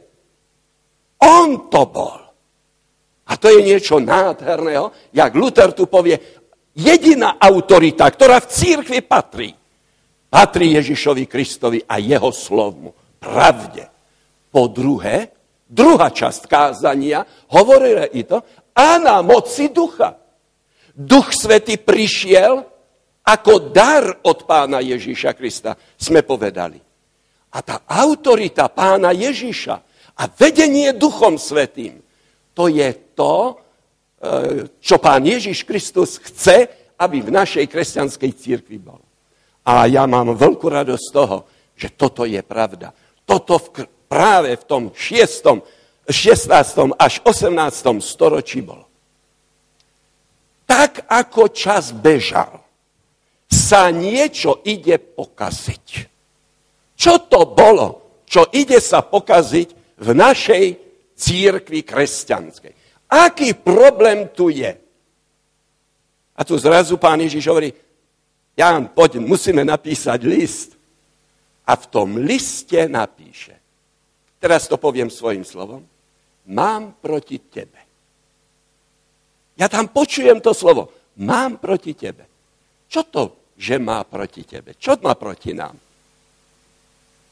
[1.25, 2.20] On to bol.
[3.31, 6.19] A to je niečo nádherného, jak Luther tu povie,
[6.75, 9.55] jediná autorita, ktorá v církvi patrí,
[10.27, 12.91] patrí Ježišovi Kristovi a jeho slovmu,
[13.23, 13.87] pravde.
[14.51, 15.31] Po druhé,
[15.63, 17.23] druhá časť kázania
[17.55, 18.43] hovorila i to,
[18.75, 20.19] a na moci ducha.
[20.91, 22.67] Duch Svety prišiel
[23.23, 26.79] ako dar od pána Ježíša Krista, sme povedali.
[27.51, 29.75] A tá autorita pána Ježíša
[30.19, 31.99] a vedenie Duchom Svetým,
[32.51, 32.91] to je
[33.21, 33.33] to,
[34.81, 36.65] čo pán Ježiš Kristus chce,
[36.97, 39.01] aby v našej kresťanskej církvi bol.
[39.61, 41.37] A ja mám veľkú radosť z toho,
[41.77, 42.93] že toto je pravda.
[43.25, 46.09] Toto v, práve v tom 6.
[46.09, 46.97] 16.
[46.97, 48.01] až 18.
[48.01, 48.89] storočí bolo.
[50.65, 52.61] Tak ako čas bežal,
[53.51, 55.87] sa niečo ide pokaziť.
[56.95, 60.65] Čo to bolo, čo ide sa pokaziť v našej
[61.17, 62.80] církvi kresťanskej?
[63.11, 64.71] Aký problém tu je?
[66.31, 67.75] A tu zrazu pán Ježiš hovorí,
[68.55, 70.69] Jan, poď, musíme napísať list.
[71.67, 73.55] A v tom liste napíše,
[74.41, 75.85] teraz to poviem svojim slovom,
[76.49, 77.77] mám proti tebe.
[79.55, 80.89] Ja tam počujem to slovo,
[81.21, 82.25] mám proti tebe.
[82.89, 83.23] Čo to,
[83.55, 84.73] že má proti tebe?
[84.73, 85.77] Čo má proti nám?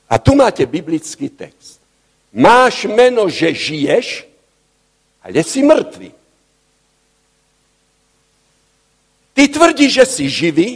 [0.09, 1.81] A tu máte biblický text.
[2.29, 4.28] Máš meno, že žiješ,
[5.29, 6.09] ale si mŕtvy.
[9.37, 10.69] Ty tvrdíš, že si živý,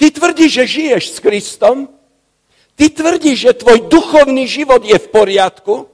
[0.00, 1.92] ty tvrdíš, že žiješ s Kristom,
[2.72, 5.86] ty tvrdíš, že tvoj duchovný život je v poriadku,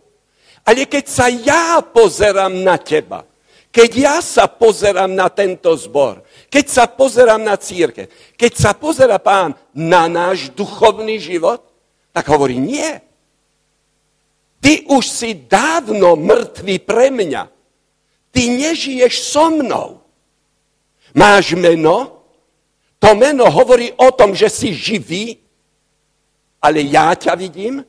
[0.63, 3.27] ale keď sa ja pozerám na teba,
[3.75, 8.07] keď ja sa pozerám na tento zbor, keď sa pozerám na církev,
[8.39, 11.67] keď sa pozera pán na náš duchovný život,
[12.15, 13.10] tak hovorí nie.
[14.61, 17.43] Ty už si dávno mŕtvý pre mňa.
[18.31, 20.05] Ty nežiješ so mnou.
[21.17, 22.23] Máš meno,
[23.01, 25.41] to meno hovorí o tom, že si živý,
[26.61, 27.81] ale ja ťa vidím.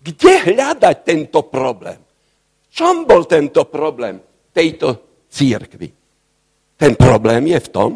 [0.00, 2.00] Kde hľadať tento problém?
[2.00, 4.16] V čom bol tento problém
[4.50, 5.92] tejto církvy?
[6.78, 7.90] Ten problém je v tom,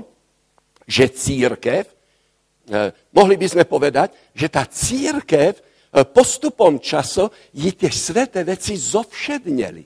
[0.84, 5.56] že církev, eh, mohli by sme povedať, že tá církev
[5.92, 9.84] postupom času je tie sveté veci zovšednili.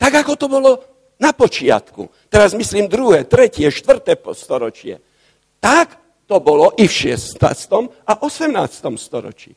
[0.00, 0.70] Tak ako to bolo
[1.20, 2.08] na počiatku.
[2.32, 4.98] Teraz myslím druhé, tretie, štvrté storočie.
[5.60, 7.36] Tak to bolo i v 16.
[8.08, 8.56] a 18.
[8.96, 9.52] storočí.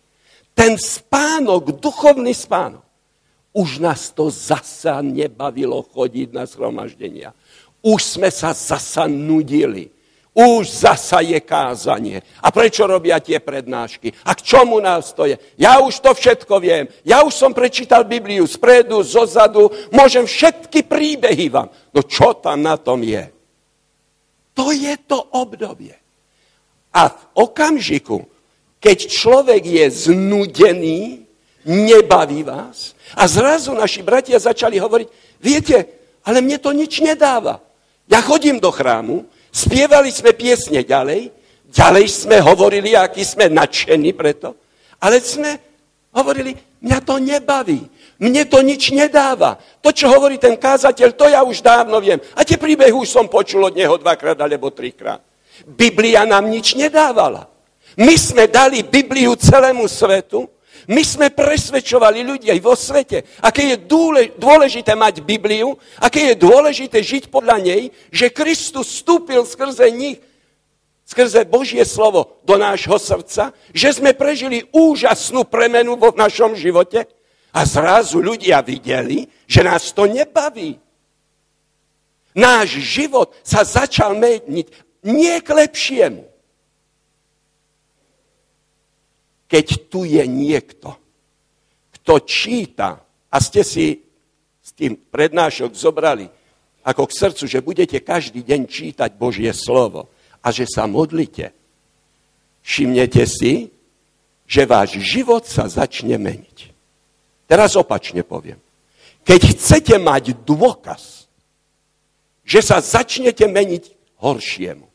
[0.52, 2.84] Ten spánok, duchovný spánok,
[3.56, 7.34] už nás to zasa nebavilo chodiť na zhromaždenia.
[7.82, 9.90] Už sme sa zasa nudili.
[10.38, 12.22] Už zasa je kázanie.
[12.46, 14.14] A prečo robia tie prednášky?
[14.22, 15.34] A k čomu nás to je?
[15.58, 16.86] Ja už to všetko viem.
[17.02, 19.74] Ja už som prečítal Bibliu spredu, zozadu.
[19.90, 21.74] Môžem všetky príbehy vám.
[21.90, 23.34] No čo tam na tom je?
[24.54, 25.98] To je to obdobie.
[26.94, 28.30] A v okamžiku,
[28.78, 31.26] keď človek je znudený,
[31.66, 35.08] nebaví vás, a zrazu naši bratia začali hovoriť,
[35.42, 35.78] viete,
[36.22, 37.58] ale mne to nič nedáva.
[38.06, 39.26] Ja chodím do chrámu,
[39.58, 41.34] Spievali sme piesne ďalej,
[41.74, 44.54] ďalej sme hovorili, aký sme nadšení preto,
[45.02, 45.58] ale sme
[46.14, 46.54] hovorili,
[46.86, 47.82] mňa to nebaví,
[48.22, 49.58] mne to nič nedáva.
[49.82, 52.22] To, čo hovorí ten kázateľ, to ja už dávno viem.
[52.38, 55.26] A tie príbehy už som počul od neho dvakrát alebo trikrát.
[55.66, 57.50] Biblia nám nič nedávala.
[57.98, 60.46] My sme dali Bibliu celému svetu,
[60.88, 63.78] my sme presvedčovali ľudí aj vo svete, aké je
[64.40, 70.24] dôležité mať Bibliu, aké je dôležité žiť podľa nej, že Kristus vstúpil skrze nich,
[71.04, 77.08] skrze Božie slovo do nášho srdca, že sme prežili úžasnú premenu vo našom živote
[77.52, 80.80] a zrazu ľudia videli, že nás to nebaví.
[82.36, 84.68] Náš život sa začal meniť
[85.08, 86.27] nie k lepšiemu.
[89.48, 90.94] Keď tu je niekto,
[92.00, 93.00] kto číta
[93.32, 94.04] a ste si
[94.60, 96.28] s tým prednášok zobrali
[96.84, 100.12] ako k srdcu, že budete každý deň čítať Božie slovo
[100.44, 101.52] a že sa modlite,
[102.64, 103.72] všimnete si,
[104.48, 106.72] že váš život sa začne meniť.
[107.48, 108.60] Teraz opačne poviem.
[109.24, 111.28] Keď chcete mať dôkaz,
[112.48, 114.88] že sa začnete meniť horšiemu,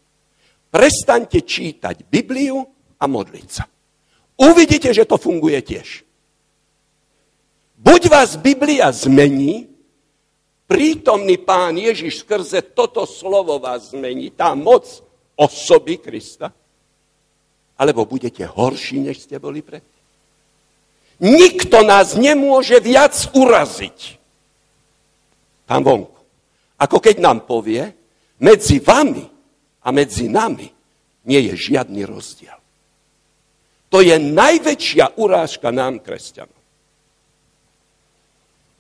[0.73, 2.65] prestaňte čítať Bibliu
[2.97, 3.69] a modliť sa.
[4.37, 6.07] Uvidíte, že to funguje tiež.
[7.83, 9.66] Buď vás Biblia zmení,
[10.71, 14.87] prítomný pán Ježiš skrze toto slovo vás zmení, tá moc
[15.35, 16.55] osoby Krista,
[17.75, 20.03] alebo budete horší, než ste boli predtým.
[21.23, 24.23] Nikto nás nemôže viac uraziť.
[25.66, 26.18] Tam vonku.
[26.79, 27.95] Ako keď nám povie,
[28.42, 29.27] medzi vami
[29.83, 30.66] a medzi nami
[31.27, 32.62] nie je žiadny rozdiel.
[33.92, 36.57] To je najväčšia urážka nám, kresťanom.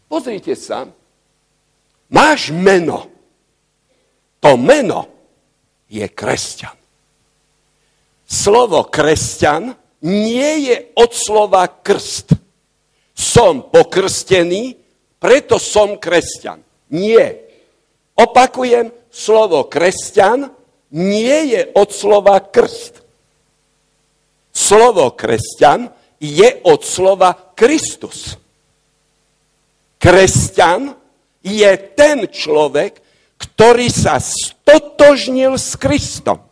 [0.08, 0.88] Pozrite sa,
[2.08, 3.12] máš meno.
[4.40, 5.08] To meno
[5.92, 6.76] je kresťan.
[8.24, 9.76] Slovo kresťan
[10.08, 12.32] nie je od slova krst.
[13.12, 14.80] Som pokrstený,
[15.20, 16.64] preto som kresťan.
[16.88, 17.52] Nie.
[18.16, 20.48] Opakujem, slovo kresťan
[20.96, 23.01] nie je od slova krst.
[24.52, 25.88] Slovo kresťan
[26.20, 28.36] je od slova Kristus.
[29.96, 30.92] Kresťan
[31.42, 33.00] je ten človek,
[33.40, 36.44] ktorý sa stotožnil s Kristom.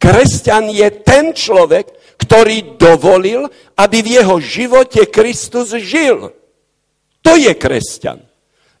[0.00, 6.34] Kresťan je ten človek, ktorý dovolil, aby v jeho živote Kristus žil.
[7.20, 8.20] To je kresťan.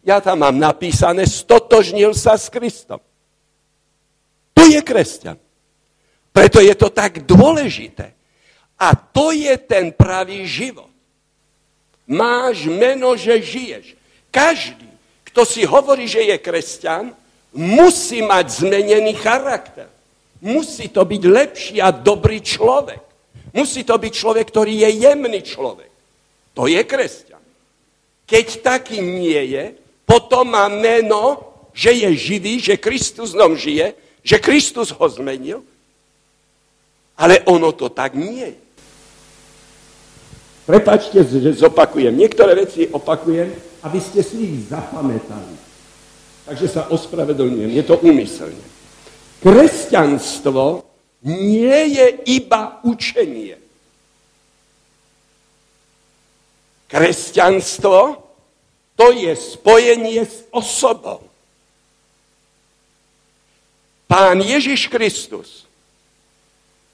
[0.00, 3.00] Ja tam mám napísané, stotožnil sa s Kristom.
[4.56, 5.36] To je kresťan.
[6.32, 8.19] Preto je to tak dôležité.
[8.80, 10.88] A to je ten pravý život.
[12.08, 13.92] Máš meno, že žiješ.
[14.32, 14.88] Každý,
[15.28, 17.12] kto si hovorí, že je kresťan,
[17.52, 19.86] musí mať zmenený charakter.
[20.40, 23.04] Musí to byť lepší a dobrý človek.
[23.52, 25.90] Musí to byť človek, ktorý je jemný človek.
[26.56, 27.42] To je kresťan.
[28.24, 29.64] Keď taký nie je,
[30.08, 31.44] potom má meno,
[31.76, 35.62] že je živý, že Kristus nom žije, že Kristus ho zmenil,
[37.20, 38.69] ale ono to tak nie je.
[40.70, 42.14] Prepačte, že zopakujem.
[42.14, 43.50] Niektoré veci opakujem,
[43.82, 45.58] aby ste si ich zapamätali.
[46.46, 48.62] Takže sa ospravedlňujem, je to úmyselne.
[49.42, 50.86] Kresťanstvo
[51.26, 52.06] nie je
[52.38, 53.58] iba učenie.
[56.86, 58.22] Kresťanstvo
[58.94, 61.26] to je spojenie s osobou.
[64.06, 65.66] Pán Ježiš Kristus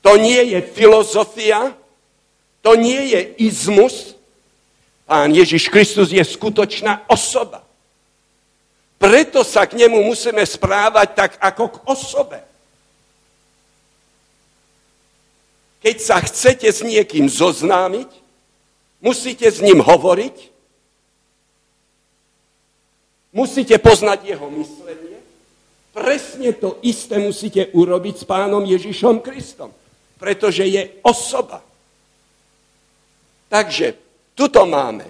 [0.00, 1.76] to nie je filozofia,
[2.66, 4.18] to nie je izmus.
[5.06, 7.62] Pán Ježiš Kristus je skutočná osoba.
[8.98, 12.38] Preto sa k nemu musíme správať tak ako k osobe.
[15.78, 18.10] Keď sa chcete s niekým zoznámiť,
[18.98, 20.50] musíte s ním hovoriť,
[23.30, 25.22] musíte poznať jeho myslenie,
[25.94, 29.70] presne to isté musíte urobiť s pánom Ježišom Kristom,
[30.18, 31.62] pretože je osoba.
[33.48, 33.94] Takže
[34.34, 35.06] tuto máme.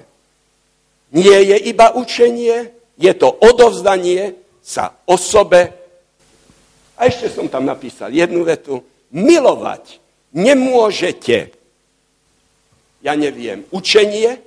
[1.13, 5.73] Nie je iba učenie, je to odovzdanie sa osobe.
[6.97, 8.83] A ešte som tam napísal jednu vetu.
[9.15, 10.03] Milovať
[10.35, 11.55] nemôžete,
[13.01, 14.43] ja neviem, učenie,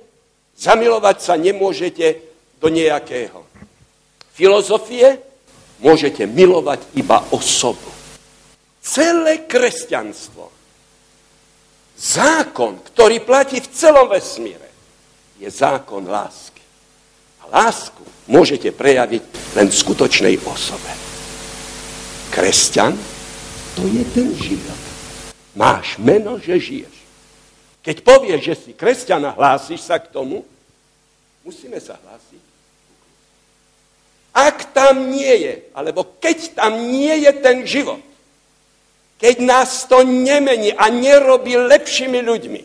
[0.54, 2.20] zamilovať sa nemôžete
[2.60, 3.40] do nejakého
[4.36, 5.16] filozofie,
[5.80, 7.88] môžete milovať iba osobu.
[8.84, 10.52] Celé kresťanstvo,
[12.00, 14.72] zákon, ktorý platí v celom vesmíre,
[15.36, 16.64] je zákon lásky.
[17.44, 19.22] A lásku môžete prejaviť
[19.60, 20.88] len v skutočnej osobe.
[22.32, 22.96] Kresťan,
[23.76, 24.80] to je ten život.
[25.52, 26.96] Máš meno, že žiješ.
[27.84, 30.44] Keď povieš, že si kresťan a hlásiš sa k tomu,
[31.44, 32.42] musíme sa hlásiť.
[34.30, 37.98] Ak tam nie je, alebo keď tam nie je ten život,
[39.20, 42.60] keď nás to nemení a nerobí lepšími ľuďmi,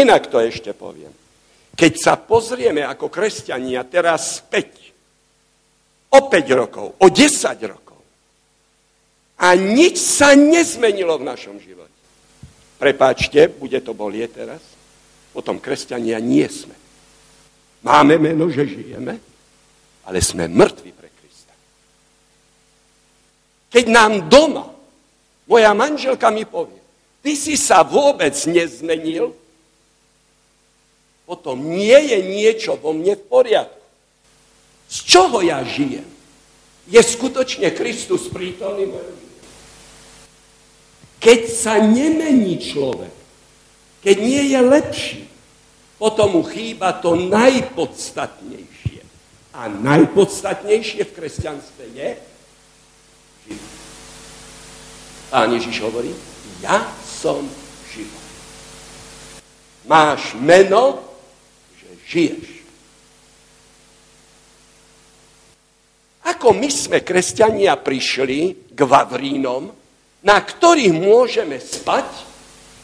[0.00, 1.12] inak to ešte poviem.
[1.76, 4.94] Keď sa pozrieme ako kresťania teraz späť
[6.08, 8.00] o 5 rokov, o 10 rokov.
[9.44, 11.92] A nič sa nezmenilo v našom živote.
[12.80, 14.62] Prepáčte, bude to bolie teraz.
[15.36, 16.72] Potom kresťania nie sme.
[17.84, 19.20] Máme meno, že žijeme,
[20.06, 21.52] ale sme mŕtvi pre Krista.
[23.68, 24.73] Keď nám doma
[25.48, 26.80] moja manželka mi povie,
[27.24, 29.32] ty si sa vôbec nezmenil,
[31.24, 33.84] potom nie je niečo vo mne v poriadku.
[34.92, 36.04] Z čoho ja žijem?
[36.84, 39.16] Je skutočne Kristus prítomný mojom
[41.16, 43.12] Keď sa nemení človek,
[44.04, 45.22] keď nie je lepší,
[45.96, 49.00] potom mu chýba to najpodstatnejšie.
[49.56, 52.08] A najpodstatnejšie v kresťanstve je
[53.48, 53.74] život.
[55.34, 56.14] Pán Ježiš hovorí,
[56.62, 57.42] ja som
[57.90, 58.22] život.
[59.82, 61.02] Máš meno,
[61.74, 62.62] že žiješ.
[66.22, 69.74] Ako my sme, kresťania, prišli k Vavrínom,
[70.22, 72.06] na ktorých môžeme spať,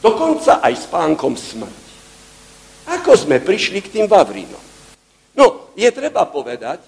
[0.03, 1.95] dokonca aj s pánkom smrti.
[2.99, 4.65] Ako sme prišli k tým Vavrínom?
[5.39, 6.83] No, je treba povedať,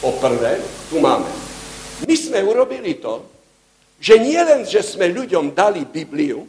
[0.00, 0.56] poprvé,
[0.88, 1.28] tu máme.
[2.08, 3.31] My sme urobili to,
[4.02, 6.42] že nie len, že sme ľuďom dali Bibliu,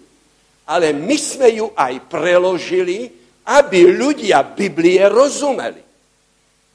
[0.65, 3.13] ale my sme ju aj preložili,
[3.45, 5.85] aby ľudia Biblie rozumeli.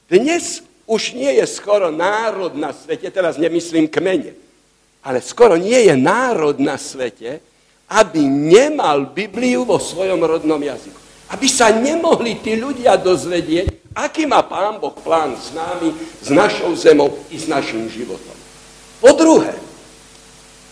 [0.07, 4.31] Dnes už nie je skoro národ na svete, teraz nemyslím kmene,
[5.03, 7.43] ale skoro nie je národ na svete,
[7.91, 10.97] aby nemal Bibliu vo svojom rodnom jazyku.
[11.29, 16.73] Aby sa nemohli tí ľudia dozvedieť, aký má Pán Boh plán s nami, s našou
[16.73, 18.33] zemou i s našim životom.
[18.97, 19.68] Po druhé,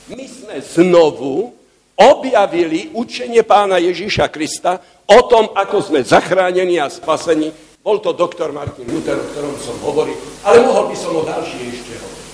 [0.07, 1.51] my sme znovu
[1.97, 7.51] objavili učenie pána Ježíša Krista o tom, ako sme zachránení a spasení.
[7.83, 11.59] Bol to doktor Martin Luther, o ktorom som hovoril, ale mohol by som o ďalšie
[11.71, 12.27] ešte hovoriť.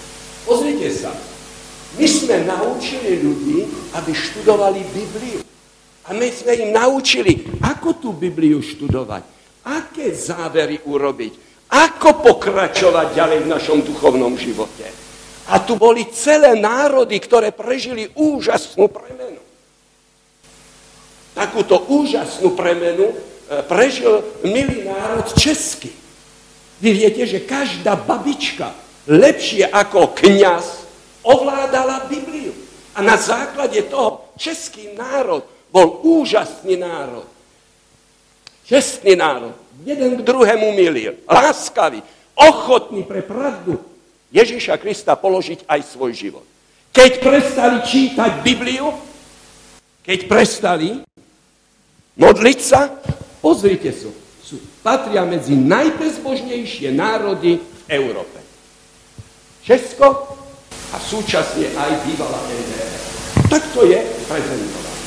[0.43, 1.11] Pozrite sa,
[1.93, 5.39] my sme naučili ľudí, aby študovali Bibliu.
[6.03, 9.23] A my sme im naučili, ako tú Bibliu študovať,
[9.63, 11.33] aké závery urobiť,
[11.69, 15.02] ako pokračovať ďalej v našom duchovnom živote.
[15.47, 19.43] A tu boli celé národy, ktoré prežili úžasnú premenu
[21.33, 23.15] takúto úžasnú premenu e,
[23.65, 25.89] prežil milý národ česky.
[26.79, 28.71] Vy viete, že každá babička
[29.09, 30.85] lepšie ako kňaz
[31.25, 32.53] ovládala Bibliu.
[32.93, 35.41] A na základe toho český národ
[35.73, 37.25] bol úžasný národ.
[38.69, 39.57] Čestný národ.
[39.81, 41.17] Jeden k druhému milil.
[41.25, 41.99] Láskavý.
[42.37, 43.81] Ochotný pre pravdu
[44.33, 46.45] Ježíša Krista položiť aj svoj život.
[46.89, 48.89] Keď prestali čítať Bibliu,
[50.01, 51.05] keď prestali,
[52.13, 52.93] Modliť sa,
[53.41, 54.13] pozrite sa,
[54.45, 58.37] sú, patria medzi najbezbožnejšie národy v Európe.
[59.65, 60.37] Česko
[60.93, 62.93] a súčasne aj bývalá NDR.
[63.49, 63.97] Tak to je
[64.29, 65.01] prezentované.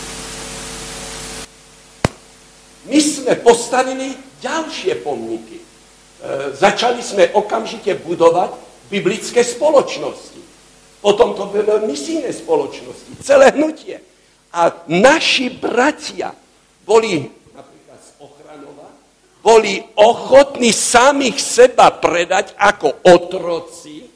[2.91, 5.63] My sme postavili ďalšie pomníky.
[5.63, 5.65] E,
[6.59, 10.41] začali sme okamžite budovať biblické spoločnosti.
[11.03, 14.03] Potom to bolo misijné spoločnosti, celé hnutie.
[14.57, 16.33] A naši bratia,
[16.83, 18.89] boli napríklad z Ochranova,
[19.45, 24.09] boli ochotní samých seba predať ako otroci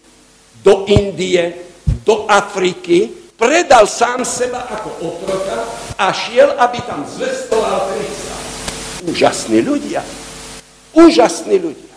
[0.64, 1.54] do Indie,
[2.02, 3.06] do Afriky,
[3.36, 5.64] predal sám seba ako otroka
[6.00, 8.36] a šiel, aby tam zvestoval Krista.
[9.04, 10.02] Úžasní ľudia.
[10.92, 11.89] Úžasní ľudia.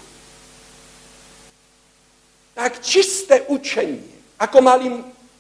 [2.54, 4.88] Tak čisté učenie, ako mali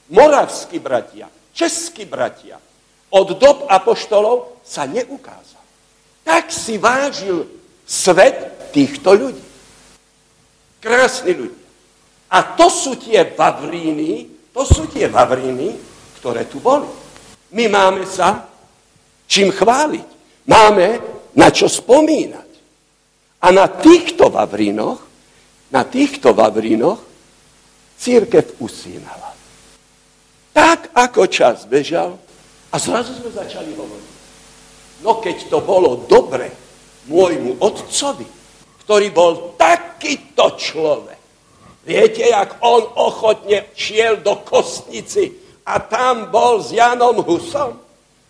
[0.09, 2.57] moravskí bratia, českí bratia,
[3.13, 5.61] od dob apoštolov sa neukázal.
[6.25, 7.45] Tak si vážil
[7.85, 9.45] svet týchto ľudí.
[10.81, 11.63] Krásni ľudia.
[12.33, 15.77] A to sú tie vavríny, to sú tie vavríny,
[16.17, 16.89] ktoré tu boli.
[17.53, 18.49] My máme sa
[19.29, 20.07] čím chváliť.
[20.49, 20.87] Máme
[21.37, 22.49] na čo spomínať.
[23.43, 24.97] A na týchto vavrínoch,
[25.73, 27.01] na týchto vavrínoch
[27.97, 29.33] církev usínala.
[30.53, 32.21] Tak ako čas bežal,
[32.73, 34.11] a zrazu sme začali hovoriť.
[35.05, 36.49] No keď to bolo dobre
[37.09, 38.25] môjmu otcovi,
[38.85, 41.21] ktorý bol takýto človek,
[41.85, 45.37] viete, jak on ochotne šiel do kostnici
[45.69, 47.77] a tam bol s Janom Husom?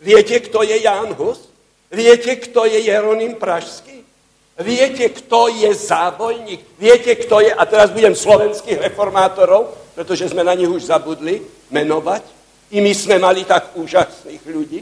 [0.04, 1.48] Viete, kto je Jan Hus?
[1.88, 4.03] Viete, kto je Jeronim Pražský?
[4.54, 6.78] Viete, kto je zábojník?
[6.78, 11.41] Viete, kto je, a teraz budem slovenských reformátorov, pretože sme na nich už zabudli
[11.74, 12.22] menovať,
[12.74, 14.82] i my sme mali tak úžasných ľudí.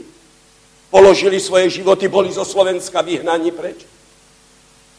[0.92, 3.88] Položili svoje životy, boli zo Slovenska vyhnaní preč.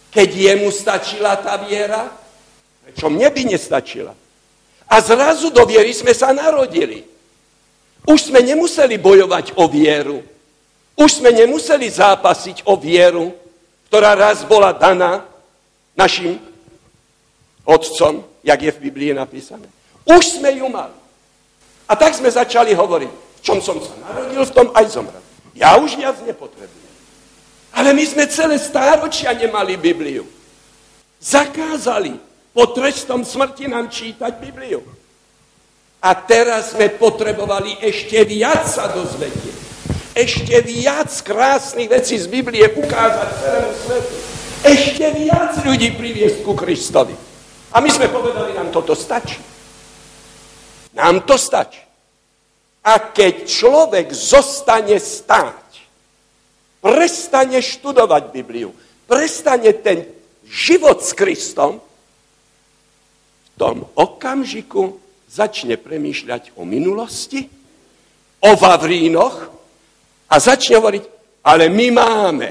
[0.09, 2.09] Keď jemu stačila tá viera,
[2.85, 4.13] prečo mne by nestačila?
[4.89, 7.05] A zrazu do viery sme sa narodili.
[8.09, 10.21] Už sme nemuseli bojovať o vieru.
[10.97, 13.33] Už sme nemuseli zápasiť o vieru,
[13.93, 15.21] ktorá raz bola daná
[15.93, 16.41] našim
[17.61, 19.69] otcom, jak je v Biblii napísané.
[20.01, 20.97] Už sme ju mali.
[21.85, 25.21] A tak sme začali hovoriť, v čom som sa narodil, v tom aj zomrel.
[25.53, 26.89] Ja už viac nepotrebujem.
[27.69, 30.25] Ale my sme celé stáročia nemali Bibliu.
[31.21, 32.17] Zakázali
[32.49, 34.81] po trestom smrti nám čítať Bibliu.
[36.01, 39.62] A teraz sme potrebovali ešte viac sa dozvedieť.
[40.13, 44.13] Ešte viac krásnych vecí z Biblie ukázať celému svetu.
[44.61, 47.17] Ešte viac ľudí priviesť ku Kristovi.
[47.73, 49.41] A my sme povedali, nám toto stačí.
[50.93, 51.81] Nám to stačí.
[52.85, 55.81] A keď človek zostane stáť,
[56.77, 58.69] prestane študovať Bibliu,
[59.09, 60.05] prestane ten
[60.45, 67.49] život s Kristom, v tom okamžiku začne premýšľať o minulosti,
[68.45, 69.62] o Vavrínoch
[70.33, 71.03] a začne hovoriť,
[71.45, 72.49] ale my máme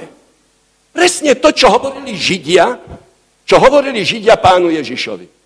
[0.94, 2.78] presne to, čo hovorili Židia,
[3.42, 5.42] čo hovorili Židia pánu Ježišovi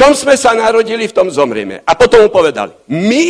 [0.00, 1.84] čom sme sa narodili, v tom zomrieme.
[1.84, 3.24] A potom mu povedali, my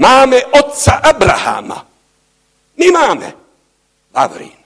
[0.00, 1.84] máme otca Abraháma.
[2.80, 3.28] My máme
[4.16, 4.56] Vavrín.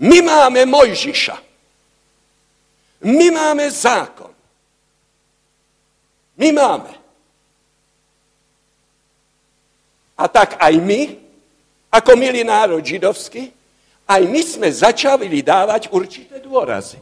[0.00, 1.36] My máme Mojžiša.
[3.04, 4.32] My máme zákon.
[6.40, 7.03] My máme.
[10.14, 11.18] A tak aj my,
[11.90, 13.50] ako milý národ židovský,
[14.04, 17.00] aj my sme začali dávať určité dôrazy.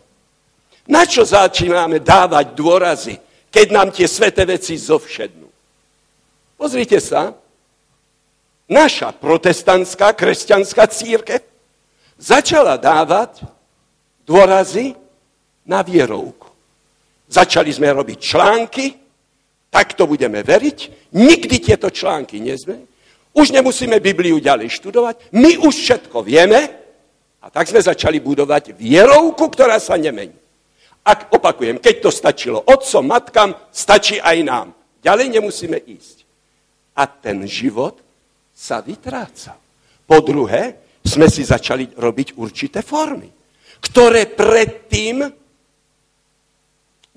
[0.88, 3.14] Na čo začíname dávať dôrazy,
[3.52, 5.46] keď nám tie sveté veci zovšednú.
[6.56, 7.34] Pozrite sa,
[8.70, 11.42] naša protestantská kresťanská církev
[12.16, 13.44] začala dávať
[14.22, 14.94] dôrazy
[15.66, 16.48] na vierovku.
[17.26, 18.86] Začali sme robiť články,
[19.72, 22.91] tak to budeme veriť, nikdy tieto články nezme.
[23.32, 26.60] Už nemusíme Bibliu ďalej študovať, my už všetko vieme
[27.42, 30.36] a tak sme začali budovať vierovku, ktorá sa nemení.
[31.02, 34.68] Ak opakujem, keď to stačilo otcom, matkám, stačí aj nám.
[35.02, 36.22] Ďalej nemusíme ísť.
[36.94, 37.98] A ten život
[38.54, 39.58] sa vytráca.
[40.06, 43.26] Po druhé, sme si začali robiť určité formy,
[43.82, 45.26] ktoré predtým,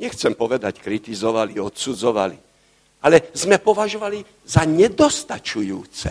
[0.02, 2.38] nechcem povedať, kritizovali, odsudzovali,
[3.06, 6.10] ale sme považovali za nedostačujúce,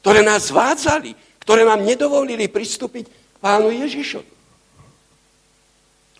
[0.00, 1.12] ktoré nás zvádzali,
[1.44, 4.32] ktoré nám nedovolili pristúpiť k pánu Ježišovi.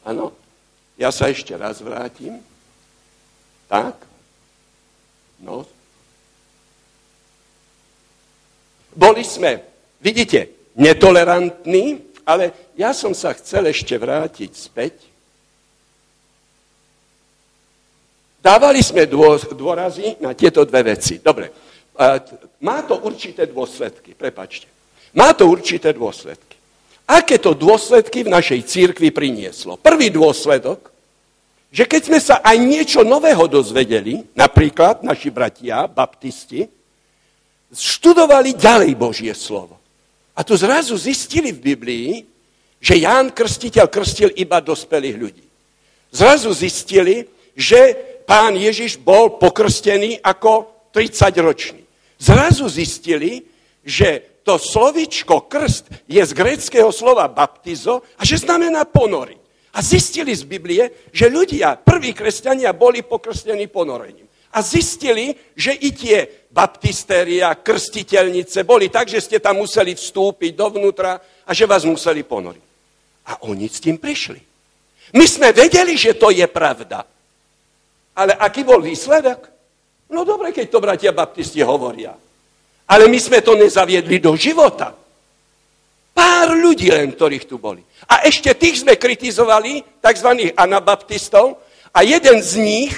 [0.05, 0.37] Áno,
[1.01, 2.45] ja sa ešte raz vrátim.
[3.73, 3.97] Tak?
[5.41, 5.65] No.
[8.93, 9.65] Boli sme,
[9.97, 15.08] vidíte, netolerantní, ale ja som sa chcel ešte vrátiť späť
[18.49, 19.05] Dávali sme
[19.53, 21.21] dôrazy na tieto dve veci.
[21.21, 21.53] Dobre,
[22.65, 24.65] má to určité dôsledky, prepačte.
[25.13, 26.57] Má to určité dôsledky.
[27.05, 29.77] Aké to dôsledky v našej církvi prinieslo?
[29.77, 30.89] Prvý dôsledok,
[31.69, 36.65] že keď sme sa aj niečo nového dozvedeli, napríklad naši bratia, baptisti,
[37.69, 39.77] študovali ďalej Božie slovo.
[40.33, 42.25] A tu zrazu zistili v Biblii,
[42.81, 45.45] že Ján Krstiteľ krstil iba dospelých ľudí.
[46.09, 51.81] Zrazu zistili, že pán Ježiš bol pokrstený ako 30-ročný.
[52.21, 53.41] Zrazu zistili,
[53.81, 59.41] že to slovičko krst je z gréckého slova baptizo a že znamená ponoriť.
[59.77, 64.29] A zistili z Biblie, že ľudia, prví kresťania, boli pokrstení ponorením.
[64.53, 71.21] A zistili, že i tie baptistéria, krstiteľnice boli tak, že ste tam museli vstúpiť dovnútra
[71.45, 72.65] a že vás museli ponoriť.
[73.29, 74.41] A oni s tým prišli.
[75.13, 77.05] My sme vedeli, že to je pravda.
[78.19, 79.47] Ale aký bol výsledok?
[80.11, 82.19] No dobre, keď to bratia baptisti hovoria.
[82.89, 84.91] Ale my sme to nezaviedli do života.
[86.11, 87.85] Pár ľudí len, ktorých tu boli.
[88.11, 90.51] A ešte tých sme kritizovali, tzv.
[90.59, 91.63] anabaptistov,
[91.95, 92.95] a jeden z nich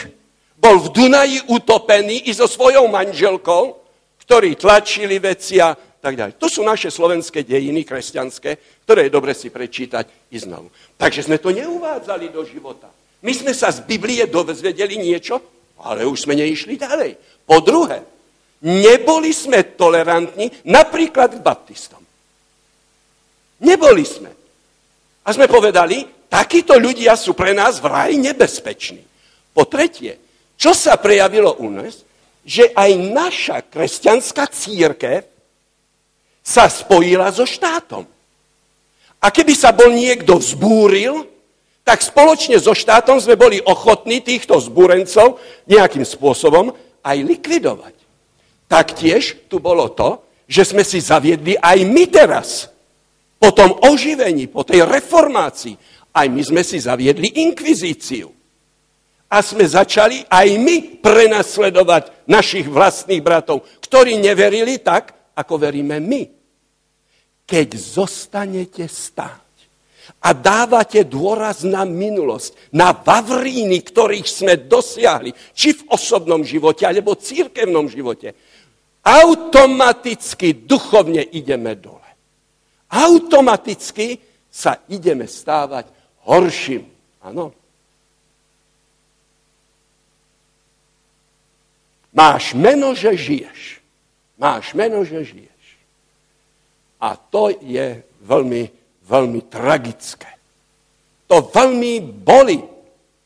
[0.56, 3.76] bol v Dunaji utopený i so svojou manželkou,
[4.24, 6.40] ktorí tlačili veci a tak ďalej.
[6.40, 8.56] To sú naše slovenské dejiny kresťanské,
[8.88, 10.72] ktoré je dobre si prečítať i znovu.
[10.96, 12.88] Takže sme to neuvádzali do života.
[13.20, 15.40] My sme sa z Biblie dozvedeli niečo,
[15.84, 17.44] ale už sme neišli ďalej.
[17.44, 18.00] Po druhé,
[18.64, 22.00] neboli sme tolerantní napríklad k baptistom.
[23.60, 24.32] Neboli sme.
[25.24, 29.04] A sme povedali, takíto ľudia sú pre nás v raji nebezpeční.
[29.52, 30.16] Po tretie,
[30.56, 32.00] čo sa prejavilo u nás,
[32.40, 35.28] že aj naša kresťanská církev
[36.40, 38.08] sa spojila so štátom.
[39.20, 41.28] A keby sa bol niekto vzbúril,
[41.84, 46.70] tak spoločne so štátom sme boli ochotní týchto zbúrencov nejakým spôsobom
[47.02, 47.94] aj likvidovať.
[48.70, 52.70] Taktiež tu bolo to, že sme si zaviedli aj my teraz,
[53.40, 55.74] po tom oživení, po tej reformácii,
[56.12, 58.28] aj my sme si zaviedli inkvizíciu.
[59.30, 66.22] A sme začali aj my prenasledovať našich vlastných bratov, ktorí neverili tak, ako veríme my.
[67.46, 69.49] Keď zostanete stáť,
[70.20, 77.14] a dávate dôraz na minulosť, na vavríny, ktorých sme dosiahli, či v osobnom živote, alebo
[77.14, 78.34] v církevnom živote,
[79.04, 82.08] automaticky duchovne ideme dole.
[82.90, 84.18] Automaticky
[84.50, 85.88] sa ideme stávať
[86.26, 86.84] horším.
[87.22, 87.54] Áno.
[92.10, 93.78] Máš meno, že žiješ.
[94.34, 95.64] Máš meno, že žiješ.
[97.00, 98.79] A to je veľmi
[99.10, 100.30] veľmi tragické.
[101.26, 102.62] To veľmi boli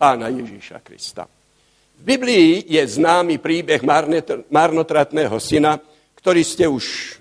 [0.01, 1.29] pána Ježíša Krista.
[1.95, 3.85] V Biblii je známy príbeh
[4.49, 5.77] marnotratného syna,
[6.21, 7.17] ktorý ste už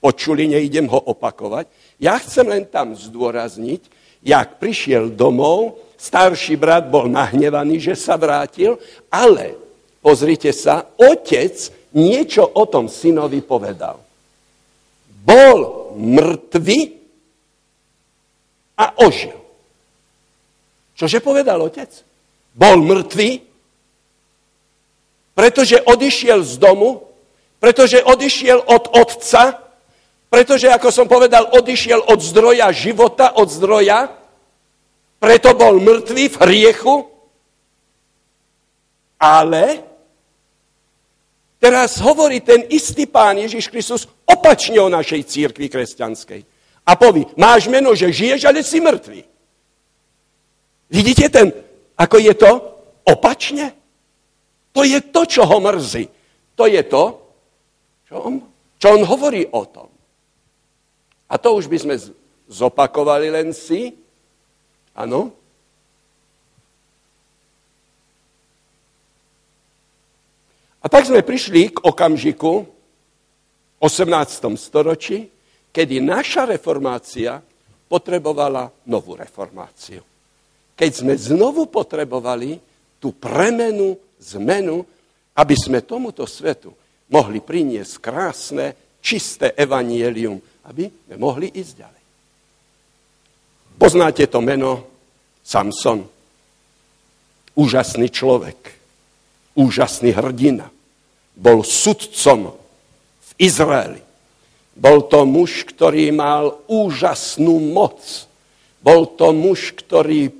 [0.00, 1.68] počuli, neidem ho opakovať.
[2.00, 3.82] Ja chcem len tam zdôrazniť,
[4.24, 8.78] jak prišiel domov, starší brat bol nahnevaný, že sa vrátil,
[9.10, 9.54] ale
[10.02, 11.54] pozrite sa, otec
[11.94, 13.98] niečo o tom synovi povedal.
[15.24, 16.97] Bol mŕtvy,
[18.78, 19.34] a ožil.
[20.94, 21.90] Čože povedal otec?
[22.54, 23.30] Bol mŕtvý,
[25.34, 27.02] pretože odišiel z domu,
[27.62, 29.62] pretože odišiel od otca,
[30.26, 34.10] pretože, ako som povedal, odišiel od zdroja života, od zdroja,
[35.18, 36.94] preto bol mŕtvý v hriechu.
[39.18, 39.82] Ale
[41.58, 46.57] teraz hovorí ten istý pán Ježiš Kristus opačne o našej církvi kresťanskej.
[46.88, 49.20] A poví, máš meno, že žiješ, ale si mŕtvý.
[50.88, 51.52] Vidíte ten,
[52.00, 52.52] ako je to?
[53.04, 53.76] Opačne.
[54.72, 56.08] To je to, čo ho mrzí.
[56.56, 57.04] To je to,
[58.08, 58.40] čo on,
[58.80, 59.92] čo on hovorí o tom.
[61.28, 61.94] A to už by sme
[62.48, 63.92] zopakovali len si.
[64.96, 65.36] Áno?
[70.80, 72.64] A tak sme prišli k okamžiku
[73.76, 74.56] 18.
[74.56, 75.28] storočí,
[75.72, 77.40] kedy naša reformácia
[77.88, 80.04] potrebovala novú reformáciu.
[80.78, 82.60] Keď sme znovu potrebovali
[83.00, 84.82] tú premenu, zmenu,
[85.38, 86.74] aby sme tomuto svetu
[87.08, 88.66] mohli priniesť krásne,
[88.98, 90.36] čisté evanielium,
[90.68, 92.04] aby sme mohli ísť ďalej.
[93.78, 94.90] Poznáte to meno
[95.46, 96.04] Samson.
[97.58, 98.58] Úžasný človek,
[99.54, 100.70] úžasný hrdina.
[101.38, 102.54] Bol sudcom
[103.22, 104.07] v Izraeli.
[104.78, 107.98] Bol to muž, ktorý mal úžasnú moc.
[108.78, 110.32] Bol to muž, ktorý e,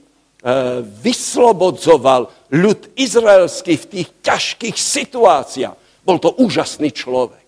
[1.03, 5.76] vyslobodzoval ľud izraelský v tých ťažkých situáciách.
[6.07, 7.43] Bol to úžasný človek.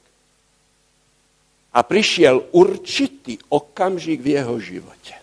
[1.71, 5.15] A prišiel určitý okamžik v jeho živote.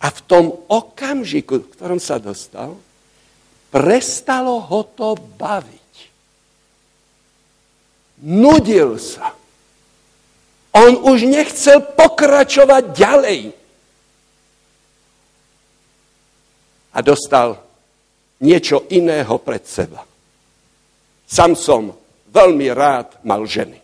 [0.00, 2.80] A v tom okamžiku, v ktorom sa dostal,
[3.68, 5.94] prestalo ho to baviť.
[8.24, 9.35] Nudil sa.
[10.76, 13.40] On už nechcel pokračovať ďalej.
[16.92, 17.60] A dostal
[18.44, 20.04] niečo iného pred seba.
[21.24, 21.96] Samson
[22.28, 23.80] veľmi rád mal ženy.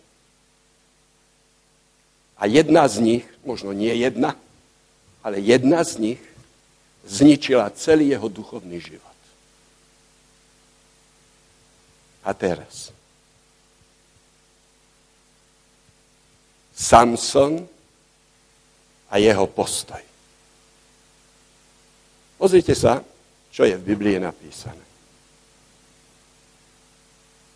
[2.37, 4.37] A jedna z nich, možno nie jedna,
[5.25, 6.21] ale jedna z nich
[7.07, 9.17] zničila celý jeho duchovný život.
[12.23, 12.93] A teraz
[16.83, 17.63] Samson
[19.07, 20.03] a jeho postoj.
[22.35, 22.99] Pozrite sa,
[23.47, 24.83] čo je v Biblii napísané.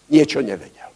[0.07, 0.88] Niečo nevedel.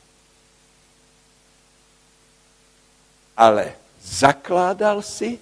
[3.36, 5.36] Ale zakládal si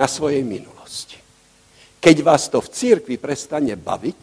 [0.00, 1.20] na svojej minulosti.
[2.00, 4.20] Keď vás to v církvi prestane baviť,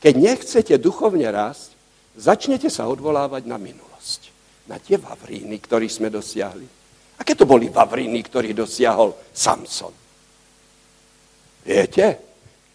[0.00, 1.76] keď nechcete duchovne rásť,
[2.16, 4.32] začnete sa odvolávať na minulosť.
[4.72, 6.77] Na tie vavríny, ktoré sme dosiahli
[7.18, 9.94] Aké to boli vavríny, ktorý dosiahol Samson?
[11.66, 12.06] Viete?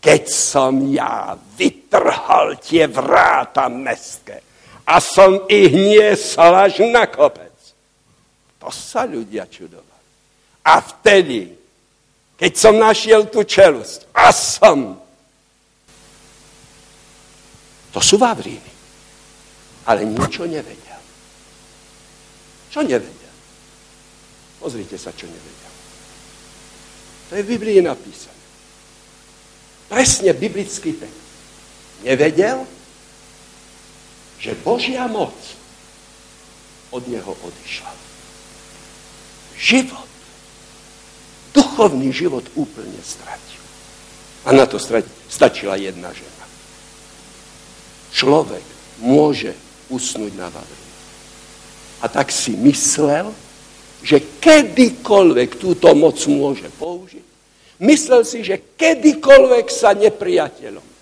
[0.03, 4.43] Keď som ja vytrhal tie vráta mestské
[4.83, 7.55] a som ich niesol až na kopec.
[8.59, 10.03] To sa ľudia čudovali.
[10.67, 11.55] A vtedy,
[12.35, 14.99] keď som našiel tú čelosť a som,
[17.95, 18.71] to sú vavríny.
[19.87, 20.99] Ale ničo nevedia.
[22.71, 23.22] Čo nevedia?
[24.63, 25.73] Pozrite sa, čo nevedel.
[27.27, 28.39] To je v Biblii napísané.
[29.91, 31.27] Presne biblický text.
[32.07, 32.63] Nevedel,
[34.39, 35.35] že Božia moc
[36.95, 37.91] od neho odišla.
[39.59, 40.11] Život,
[41.51, 43.63] duchovný život úplne stratil.
[44.47, 44.79] A na to
[45.27, 46.45] stačila jedna žena.
[48.15, 48.63] Človek
[49.03, 49.51] môže
[49.91, 50.83] usnúť na vavri.
[51.99, 53.31] A tak si myslel,
[54.03, 57.25] že kedykoľvek túto moc môže použiť.
[57.79, 60.93] Myslel si, že kedykoľvek sa nepriateľom e,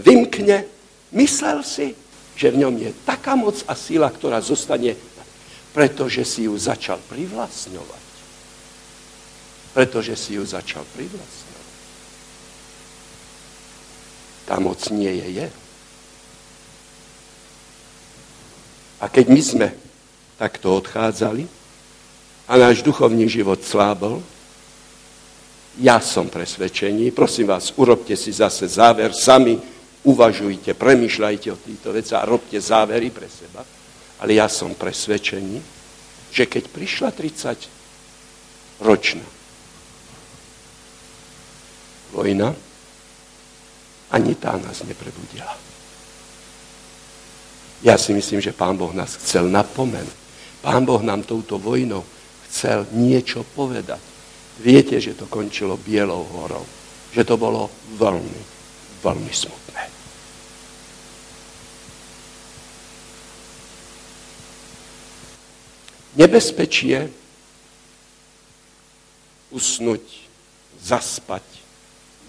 [0.00, 0.64] vymkne,
[1.12, 1.92] myslel si,
[2.34, 4.96] že v ňom je taká moc a síla, ktorá zostane,
[5.76, 8.04] pretože si ju začal privlastňovať.
[9.76, 11.68] Pretože si ju začal privlastňovať.
[14.48, 15.48] Tá moc nie je je.
[19.00, 19.68] A keď my sme
[20.36, 21.59] takto odchádzali,
[22.50, 24.18] a náš duchovný život slábol,
[25.78, 29.54] ja som presvedčený, prosím vás, urobte si zase záver, sami
[30.02, 33.62] uvažujte, premyšľajte o týchto veciach a robte závery pre seba.
[34.18, 35.62] Ale ja som presvedčený,
[36.34, 39.24] že keď prišla 30 ročná
[42.10, 42.50] vojna,
[44.10, 45.54] ani tá nás neprebudila.
[47.86, 50.18] Ja si myslím, že Pán Boh nás chcel napomenúť.
[50.60, 52.02] Pán Boh nám touto vojnou
[52.50, 54.02] chcel niečo povedať.
[54.60, 56.66] Viete, že to končilo Bielou horou.
[57.14, 58.40] Že to bolo veľmi,
[59.00, 59.82] veľmi smutné.
[66.18, 67.06] Nebezpečie
[69.54, 70.02] usnúť,
[70.82, 71.46] zaspať,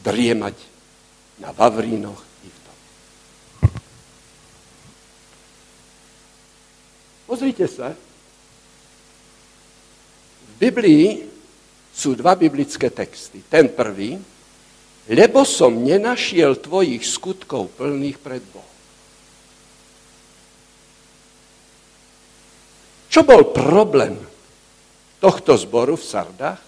[0.05, 0.55] driemať
[1.41, 2.77] na Vavrínoch i v tom.
[7.25, 7.97] Pozrite sa,
[10.61, 11.25] Biblii
[11.89, 13.41] sú dva biblické texty.
[13.41, 14.21] Ten prvý,
[15.09, 18.69] lebo som nenašiel tvojich skutkov plných pred Bohom.
[23.09, 24.15] Čo bol problém
[25.17, 26.61] tohto zboru v Sardách?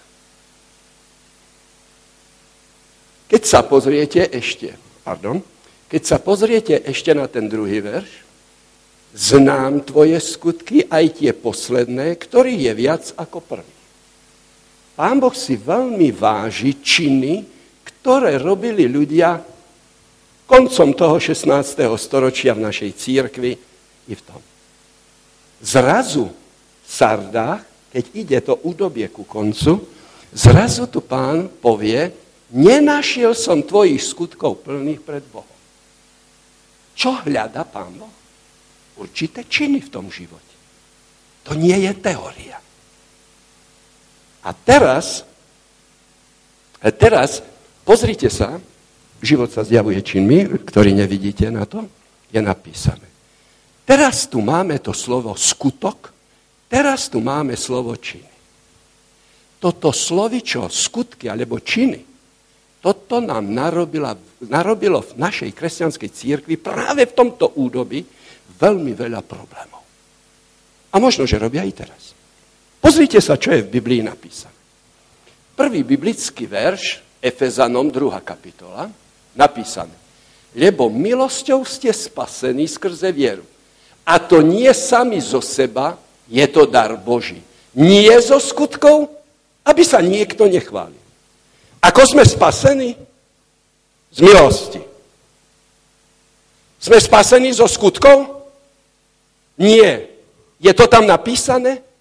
[3.30, 4.76] Keď sa pozriete ešte,
[5.06, 5.40] pardon,
[5.88, 8.10] keď sa pozriete ešte na ten druhý verš,
[9.14, 13.73] znám tvoje skutky, aj tie posledné, ktorý je viac ako prvý.
[14.94, 17.42] Pán Boh si veľmi váži činy,
[17.82, 19.42] ktoré robili ľudia
[20.46, 21.50] koncom toho 16.
[21.98, 23.52] storočia v našej církvi
[24.06, 24.38] i v tom.
[25.58, 29.82] Zrazu v Sardách, keď ide to údobie ku koncu,
[30.30, 32.14] zrazu tu pán povie,
[32.54, 35.58] nenašiel som tvojich skutkov plných pred Bohom.
[36.94, 38.14] Čo hľada pán Boh?
[38.94, 40.54] Určité činy v tom živote.
[41.50, 42.62] To nie je teória.
[44.44, 45.24] A teraz,
[46.84, 47.40] a teraz
[47.82, 48.60] pozrite sa,
[49.24, 51.88] život sa zjavuje činmi, ktorý nevidíte na to,
[52.28, 53.08] je napísané.
[53.84, 56.12] Teraz tu máme to slovo skutok,
[56.68, 58.32] teraz tu máme slovo činy.
[59.60, 62.00] Toto slovičo skutky alebo činy,
[62.84, 64.12] toto nám narobila,
[64.44, 68.04] narobilo v našej kresťanskej církvi práve v tomto údobi
[68.60, 69.82] veľmi veľa problémov.
[70.92, 72.13] A možno, že robia i teraz.
[72.84, 74.52] Pozrite sa, čo je v Biblii napísané.
[75.56, 78.20] Prvý biblický verš, Efezanom 2.
[78.20, 78.92] kapitola,
[79.32, 79.96] napísané.
[80.52, 83.48] Lebo milosťou ste spasení skrze vieru.
[84.04, 85.96] A to nie sami zo seba,
[86.28, 87.40] je to dar Boží.
[87.72, 89.08] Nie zo skutkov,
[89.64, 91.00] aby sa niekto nechválil.
[91.80, 93.00] Ako sme spasení?
[94.12, 94.84] Z milosti.
[96.84, 98.44] Sme spasení zo skutkov?
[99.56, 100.04] Nie.
[100.60, 101.93] Je to tam napísané?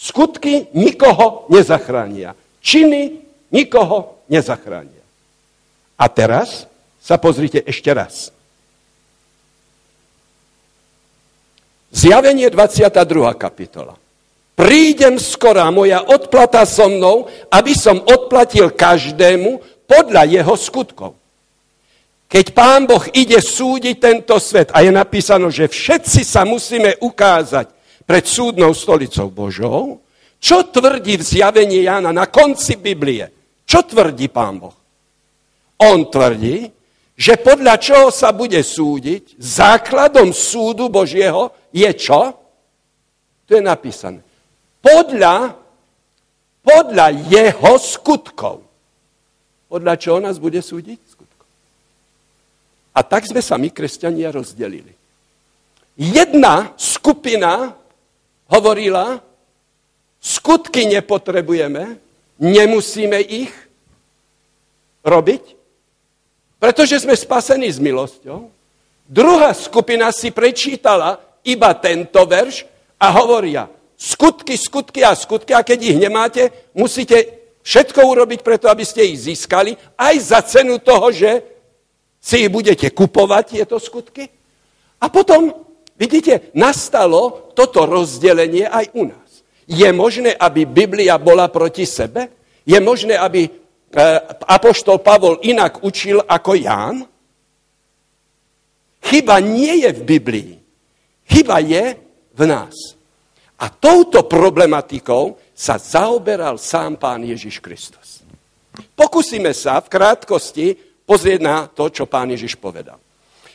[0.00, 2.32] Skutky nikoho nezachránia.
[2.64, 3.20] Činy
[3.52, 5.04] nikoho nezachránia.
[6.00, 6.64] A teraz
[7.04, 8.32] sa pozrite ešte raz.
[11.92, 12.96] Zjavenie 22.
[13.36, 13.92] kapitola.
[14.56, 21.12] Prídem skoro moja odplata so mnou, aby som odplatil každému podľa jeho skutkov.
[22.30, 27.79] Keď pán Boh ide súdiť tento svet a je napísano, že všetci sa musíme ukázať
[28.10, 30.02] pred súdnou stolicou Božou,
[30.42, 33.30] čo tvrdí v zjavení Jana na konci Biblie?
[33.62, 34.74] Čo tvrdí pán Boh?
[35.78, 36.66] On tvrdí,
[37.14, 42.34] že podľa čoho sa bude súdiť, základom súdu Božieho je čo?
[43.46, 44.26] Tu je napísané.
[44.82, 45.54] Podľa,
[46.66, 48.66] podľa jeho skutkov.
[49.70, 50.98] Podľa čoho nás bude súdiť?
[51.14, 51.46] Skutkov.
[52.90, 54.98] A tak sme sa my, kresťania, rozdelili.
[55.94, 57.78] Jedna skupina
[58.50, 59.22] hovorila,
[60.20, 61.96] skutky nepotrebujeme,
[62.42, 63.54] nemusíme ich
[65.06, 65.56] robiť,
[66.60, 68.52] pretože sme spasení s milosťou.
[69.08, 72.68] Druhá skupina si prečítala iba tento verš
[73.00, 73.64] a hovoria,
[73.96, 76.42] skutky, skutky a skutky, a keď ich nemáte,
[76.76, 77.16] musíte
[77.64, 81.42] všetko urobiť preto, aby ste ich získali, aj za cenu toho, že
[82.20, 84.28] si ich budete kupovať, tieto skutky.
[85.00, 85.56] A potom,
[86.00, 89.44] vidíte, nastalo toto rozdelenie aj u nás.
[89.68, 92.32] Je možné, aby Biblia bola proti sebe?
[92.64, 94.04] Je možné, aby E,
[94.46, 97.02] apoštol Pavol inak učil ako Ján?
[99.02, 100.52] Chyba nie je v Biblii.
[101.26, 101.98] Chyba je
[102.30, 102.94] v nás.
[103.58, 108.22] A touto problematikou sa zaoberal sám pán Ježiš Kristus.
[108.94, 110.66] Pokúsime sa v krátkosti
[111.02, 112.96] pozrieť na to, čo pán Ježiš povedal.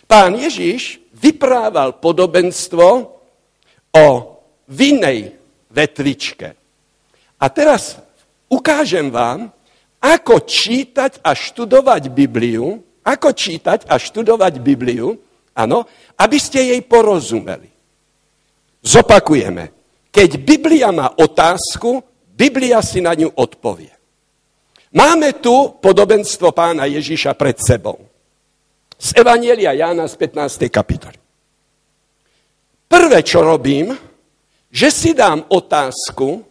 [0.06, 2.88] Pán Ježiš vyprával podobenstvo
[3.95, 4.08] o
[4.70, 5.34] vinnej
[5.74, 6.53] vetvičke.
[7.41, 7.97] A teraz
[8.47, 9.49] ukážem vám,
[10.01, 15.18] ako čítať a študovať Bibliu, ako čítať a študovať Bibliu,
[15.58, 17.70] áno, aby ste jej porozumeli.
[18.86, 19.74] Zopakujeme.
[20.14, 23.91] Keď Biblia má otázku, Biblia si na ňu odpovie.
[24.95, 27.99] Máme tu podobenstvo pána Ježíša pred sebou.
[29.06, 30.66] Z Evanielia Jána z 15.
[30.74, 31.14] kapitoly.
[32.89, 33.93] Prvé, čo robím,
[34.74, 36.41] že si dám otázku,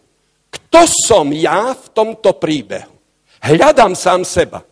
[0.47, 2.95] kto som ja v tomto príbehu.
[3.43, 4.63] Hľadám sám seba.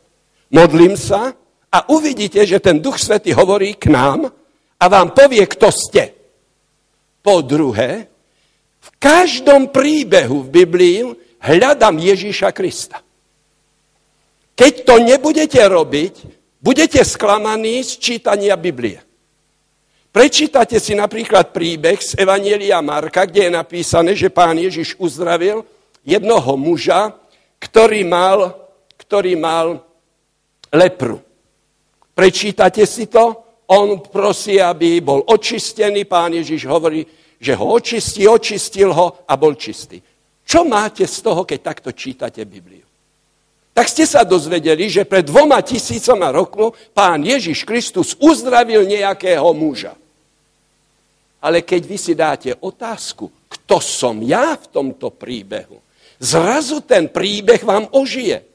[0.55, 1.35] Modlím sa
[1.67, 4.31] a uvidíte, že ten Duch Svety hovorí k nám
[4.79, 6.15] a vám povie, kto ste.
[7.19, 8.07] Po druhé,
[8.79, 10.99] v každom príbehu v Biblii
[11.43, 13.03] hľadám Ježíša Krista.
[14.55, 19.03] Keď to nebudete robiť, budete sklamaní z čítania Biblie.
[20.13, 25.65] Prečítate si napríklad príbeh z Evanielia Marka, kde je napísané, že pán Ježiš uzdravil
[26.05, 27.11] jednoho muža,
[27.59, 28.53] ktorý mal,
[28.95, 29.81] ktorý mal
[30.69, 31.17] lepru.
[32.13, 33.41] Prečítate si to,
[33.73, 37.01] on prosí, aby bol očistený, pán Ježiš hovorí,
[37.41, 39.97] že ho očistí, očistil ho a bol čistý.
[40.45, 42.82] Čo máte z toho, keď takto čítate Bibliu?
[43.73, 49.97] Tak ste sa dozvedeli, že pred dvoma tisícoma rokov pán Ježiš Kristus uzdravil nejakého muža.
[51.41, 55.81] Ale keď vy si dáte otázku, kto som ja v tomto príbehu,
[56.21, 58.45] zrazu ten príbeh vám ožije.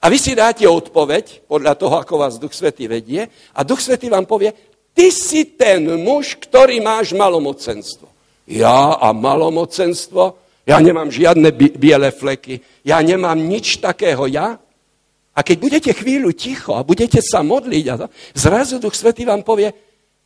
[0.00, 4.08] A vy si dáte odpoveď, podľa toho, ako vás Duch Svetý vedie, a Duch Svetý
[4.08, 4.56] vám povie,
[4.96, 8.08] ty si ten muž, ktorý máš malomocenstvo.
[8.48, 10.45] Ja a malomocenstvo?
[10.66, 12.58] Ja nemám žiadne biele fleky.
[12.82, 14.26] Ja nemám nič takého.
[14.26, 14.58] Ja?
[15.30, 19.46] A keď budete chvíľu ticho a budete sa modliť, a to, zrazu Duch Svetý vám
[19.46, 19.70] povie,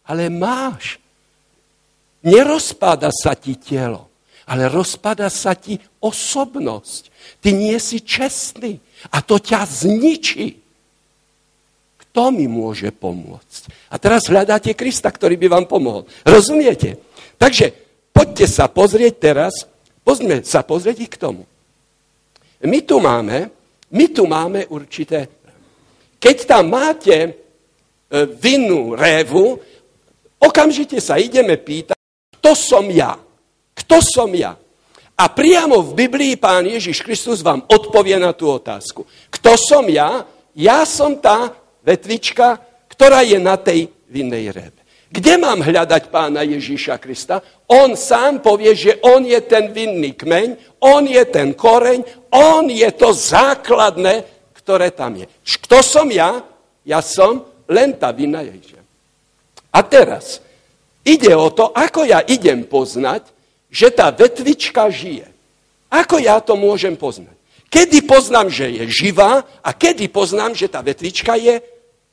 [0.08, 0.96] ale máš.
[2.24, 4.08] Nerozpada sa ti telo,
[4.48, 7.12] ale rozpada sa ti osobnosť.
[7.40, 8.80] Ty nie si čestný
[9.12, 10.56] a to ťa zničí.
[12.00, 13.92] Kto mi môže pomôcť?
[13.92, 16.08] A teraz hľadáte Krista, ktorý by vám pomohol.
[16.26, 16.98] Rozumiete?
[17.38, 17.72] Takže
[18.10, 19.69] poďte sa pozrieť teraz
[20.04, 21.44] Poďme sa pozrieť k tomu.
[22.64, 23.48] My tu máme,
[23.90, 25.28] my tu máme určité...
[26.20, 27.30] Keď tam máte e,
[28.36, 29.56] vinnú révu,
[30.36, 31.96] okamžite sa ideme pýtať,
[32.36, 33.16] kto som ja?
[33.72, 34.52] Kto som ja?
[35.20, 39.04] A priamo v Biblii pán Ježiš Kristus vám odpovie na tú otázku.
[39.32, 40.24] Kto som ja?
[40.56, 41.52] Ja som tá
[41.84, 44.79] vetvička, ktorá je na tej vinnej réve.
[45.10, 47.42] Kde mám hľadať pána Ježíša Krista?
[47.66, 52.86] On sám povie, že on je ten vinný kmeň, on je ten koreň, on je
[52.94, 54.22] to základné,
[54.54, 55.26] ktoré tam je.
[55.66, 56.46] Kto som ja?
[56.86, 58.78] Ja som len tá vinná Ježíša.
[59.74, 60.38] A teraz
[61.02, 63.26] ide o to, ako ja idem poznať,
[63.66, 65.26] že tá vetvička žije.
[65.90, 67.34] Ako ja to môžem poznať?
[67.70, 71.62] Kedy poznám, že je živá a kedy poznám, že tá vetvička je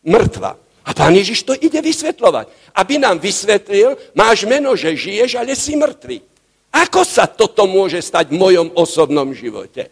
[0.05, 0.57] mŕtva.
[0.88, 2.71] A pán Ježiš to ide vysvetľovať.
[2.79, 6.23] Aby nám vysvetlil, máš meno, že žiješ, ale si mŕtvy.
[6.71, 9.91] Ako sa toto môže stať v mojom osobnom živote?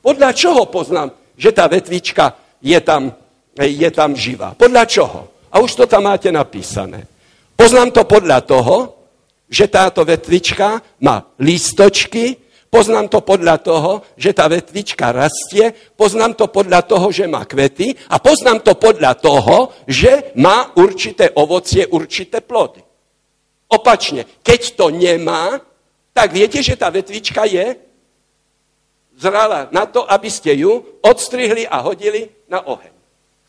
[0.00, 2.32] Podľa čoho poznám, že tá vetvička
[2.64, 3.12] je tam,
[3.60, 4.56] je tam živá?
[4.56, 5.20] Podľa čoho?
[5.52, 7.04] A už to tam máte napísané.
[7.52, 8.76] Poznám to podľa toho,
[9.52, 12.40] že táto vetvička má lístočky,
[12.72, 17.92] Poznám to podľa toho, že tá vetvička rastie, poznám to podľa toho, že má kvety
[18.08, 22.80] a poznám to podľa toho, že má určité ovocie, určité plody.
[23.68, 25.60] Opačne, keď to nemá,
[26.16, 27.76] tak viete, že tá vetvička je
[29.20, 32.92] zrala na to, aby ste ju odstrihli a hodili na oheň.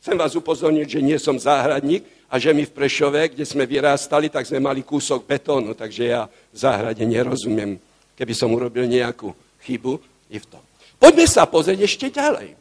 [0.03, 4.27] Chcem vás upozorniť, že nie som záhradník a že my v Prešove, kde sme vyrástali,
[4.27, 7.79] tak sme mali kúsok betónu, takže ja v záhrade nerozumiem
[8.17, 9.33] keby som urobil nejakú
[9.63, 9.97] chybu
[10.29, 10.63] i v tom.
[10.99, 12.55] Poďme sa pozrieť ešte ďalej.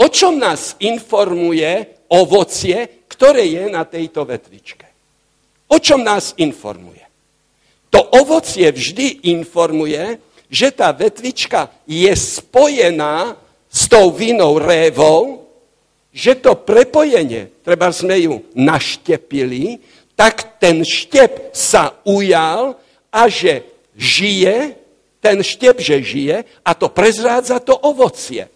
[0.00, 4.88] O čom nás informuje ovocie, ktoré je na tejto vetvičke?
[5.68, 7.04] O čom nás informuje?
[7.92, 10.18] To ovocie vždy informuje,
[10.50, 13.36] že tá vetvička je spojená
[13.70, 15.46] s tou vinou révou,
[16.10, 19.78] že to prepojenie, treba sme ju naštepili,
[20.18, 22.74] tak ten štep sa ujal
[23.14, 23.62] a že
[24.00, 24.80] žije,
[25.20, 28.48] ten štep, že žije a to prezrádza to ovocie.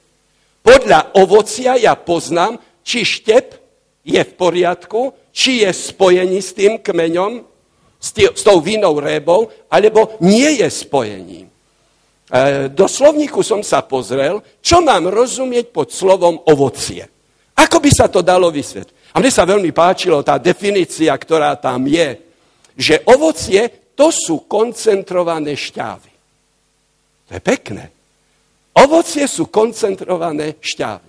[0.65, 3.53] Podľa ovocia ja poznám, či štep
[4.01, 7.45] je v poriadku, či je spojený s tým kmeňom,
[8.01, 11.47] s, tou vinou rébou, alebo nie je spojením.
[11.49, 11.53] E,
[12.73, 17.05] do slovníku som sa pozrel, čo mám rozumieť pod slovom ovocie.
[17.57, 19.13] Ako by sa to dalo vysvetliť?
[19.13, 22.19] A mne sa veľmi páčilo tá definícia, ktorá tam je,
[22.77, 26.13] že ovocie to sú koncentrované šťávy.
[27.29, 27.91] To je pekné.
[28.75, 31.09] Ovocie sú koncentrované šťávy.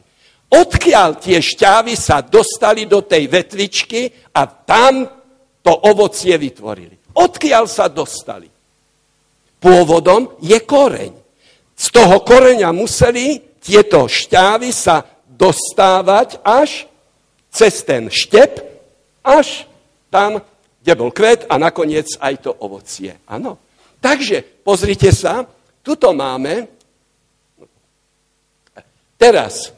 [0.54, 4.08] Odkiaľ tie šťávy sa dostali do tej vetvičky
[4.38, 5.10] a tam
[5.66, 6.94] to ovocie vytvorili.
[7.18, 8.46] Odkiaľ sa dostali?
[9.58, 11.12] Pôvodom je koreň.
[11.74, 16.86] Z toho koreňa museli tieto šťávy sa dostávať až
[17.50, 18.62] cez ten štep,
[19.26, 19.66] až
[20.14, 20.40] tam
[20.86, 23.18] kde bol kvet a nakoniec aj to ovocie.
[23.26, 23.58] Áno.
[23.98, 25.42] Takže pozrite sa,
[25.82, 26.70] tuto máme
[29.18, 29.74] teraz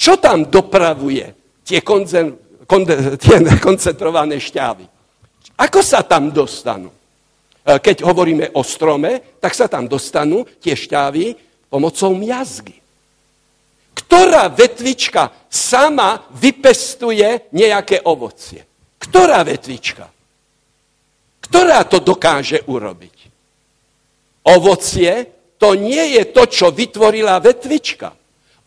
[0.00, 1.32] čo tam dopravuje
[1.64, 4.84] tie, konzen, konde, tie koncentrované šťávy?
[5.60, 6.88] Ako sa tam dostanú?
[6.88, 11.36] E, keď hovoríme o strome, tak sa tam dostanú tie šťávy
[11.68, 12.79] pomocou miazgy.
[14.10, 18.66] Ktorá vetvička sama vypestuje nejaké ovocie?
[18.98, 20.10] Ktorá vetvička?
[21.38, 23.30] Ktorá to dokáže urobiť?
[24.50, 25.30] Ovocie
[25.62, 28.10] to nie je to, čo vytvorila vetvička.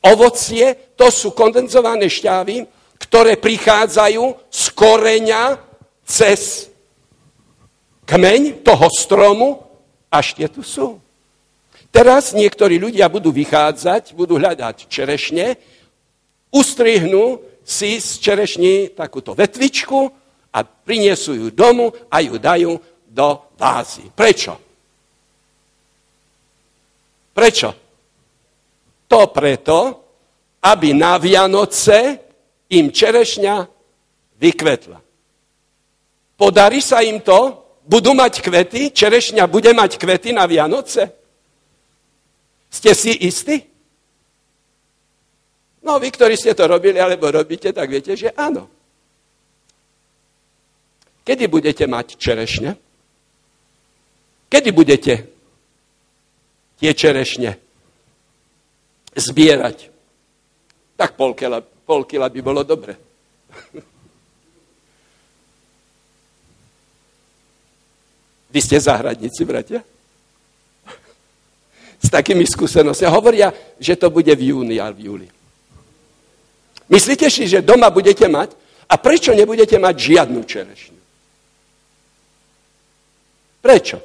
[0.07, 2.63] Ovocie to sú kondenzované šťavy,
[2.95, 5.59] ktoré prichádzajú z koreňa
[6.07, 6.71] cez
[8.07, 9.59] kmeň toho stromu,
[10.07, 11.02] až tie tu sú.
[11.93, 15.61] Teraz niektorí ľudia budú vychádzať, budú hľadať čerešne,
[16.49, 20.09] ustrihnú si z čerešní takúto vetvičku
[20.49, 23.27] a priniesú ju domu a ju dajú do
[23.61, 24.09] vázy.
[24.09, 24.57] Prečo?
[27.29, 27.69] Prečo?
[29.05, 29.77] To preto,
[30.65, 32.17] aby na Vianoce
[32.73, 33.55] im čerešňa
[34.41, 34.97] vykvetla.
[36.33, 37.61] Podarí sa im to?
[37.85, 38.89] Budú mať kvety?
[38.89, 41.22] Čerešňa bude mať kvety na Vianoce?
[42.73, 43.61] Ste si istí?
[45.85, 48.65] No, vy, ktorí ste to robili alebo robíte, tak viete, že áno.
[51.21, 52.75] Kedy budete mať čerešne?
[54.49, 55.13] Kedy budete
[56.81, 57.55] tie čerešne
[59.13, 59.93] zbierať?
[60.97, 62.97] Tak pol kila, pol kila by bolo dobre.
[68.53, 69.81] Vy ste zahradníci, bratia?
[72.03, 73.15] S takými skúsenostiami.
[73.15, 75.27] Hovoria, že to bude v júni a v júli.
[76.91, 78.51] Myslíte si, že doma budete mať?
[78.91, 81.01] A prečo nebudete mať žiadnu čerešňu?
[83.63, 83.97] Prečo?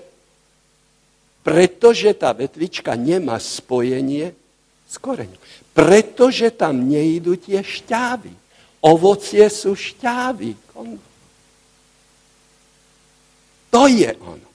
[1.43, 4.31] Pretože tá vetvička nemá spojenie
[4.87, 5.41] s koreňom.
[5.75, 8.31] Pretože tam nejdú tie šťávy.
[8.87, 10.55] Ovocie sú šťávy.
[13.75, 14.49] To je ono.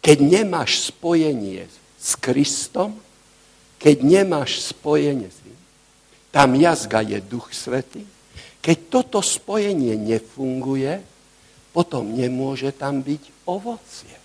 [0.00, 1.76] Keď nemáš spojenie s
[2.18, 2.94] Kristom,
[3.78, 5.58] keď nemáš spojenie s ním.
[6.30, 8.06] Tam jazga je Duch Svetý.
[8.62, 11.02] Keď toto spojenie nefunguje,
[11.72, 14.16] potom nemôže tam byť ovocie.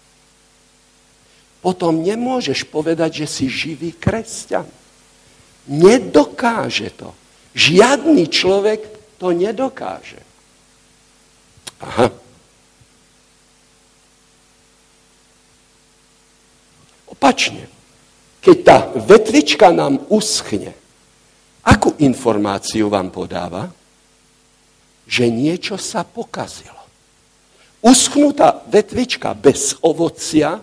[1.64, 4.68] Potom nemôžeš povedať, že si živý kresťan.
[5.72, 7.16] Nedokáže to.
[7.56, 8.82] Žiadny človek
[9.16, 10.20] to nedokáže.
[11.80, 12.12] Aha.
[17.24, 17.72] Opačne,
[18.44, 20.76] keď tá vetvička nám uschne,
[21.64, 23.72] akú informáciu vám podáva?
[25.08, 26.84] Že niečo sa pokazilo.
[27.80, 30.60] Uschnutá vetvička bez ovocia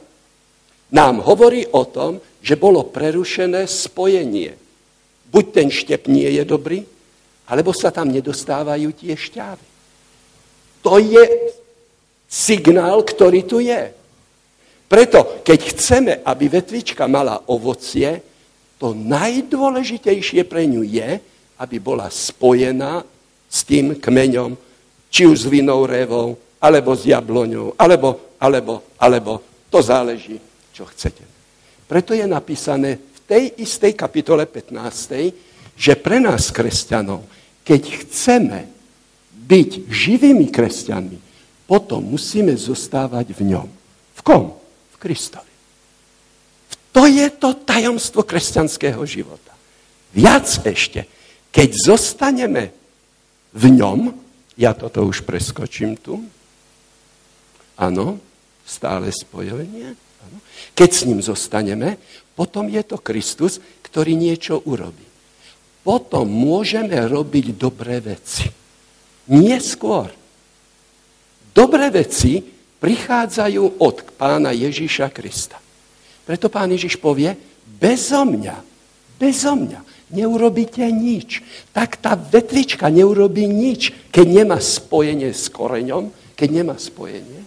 [0.92, 4.52] nám hovorí o tom, že bolo prerušené spojenie.
[5.32, 6.84] Buď ten štep nie je dobrý,
[7.48, 9.66] alebo sa tam nedostávajú tie šťávy.
[10.84, 11.24] To je
[12.28, 13.96] signál, ktorý tu je.
[14.90, 18.26] Preto, keď chceme, aby vetvička mala ovocie,
[18.74, 21.22] to najdôležitejšie pre ňu je,
[21.62, 23.06] aby bola spojená
[23.46, 24.58] s tým kmeňom,
[25.06, 29.38] či už s vinou révou, alebo s jabloňou, alebo, alebo, alebo,
[29.70, 30.42] to záleží,
[30.74, 31.22] čo chcete.
[31.86, 34.74] Preto je napísané v tej istej kapitole 15,
[35.78, 37.22] že pre nás, kresťanov,
[37.62, 38.66] keď chceme
[39.46, 41.18] byť živými kresťanmi,
[41.70, 43.68] potom musíme zostávať v ňom.
[44.18, 44.59] V kom?
[45.00, 45.48] Kristovi.
[46.92, 49.56] To je to tajomstvo kresťanského života.
[50.12, 51.08] Viac ešte,
[51.48, 52.74] keď zostaneme
[53.56, 54.12] v ňom,
[54.60, 56.20] ja toto už preskočím tu,
[57.80, 58.20] áno,
[58.66, 60.38] stále spojenie, áno,
[60.76, 61.96] keď s ním zostaneme,
[62.36, 65.06] potom je to Kristus, ktorý niečo urobí.
[65.80, 68.50] Potom môžeme robiť dobré veci.
[69.32, 70.12] Nie skôr.
[71.56, 75.60] Dobré veci prichádzajú od pána Ježíša Krista.
[76.24, 77.36] Preto pán Ježíš povie,
[77.80, 78.56] bezo mňa,
[79.20, 81.44] bezo mňa neurobíte nič.
[81.70, 87.46] Tak tá vetvička neurobí nič, keď nemá spojenie s koreňom, keď nemá spojenie.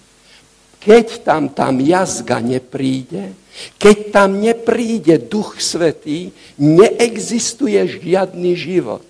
[0.84, 3.32] Keď tam tam jazga nepríde,
[3.80, 9.06] keď tam nepríde Duch Svetý, neexistuje žiadny život.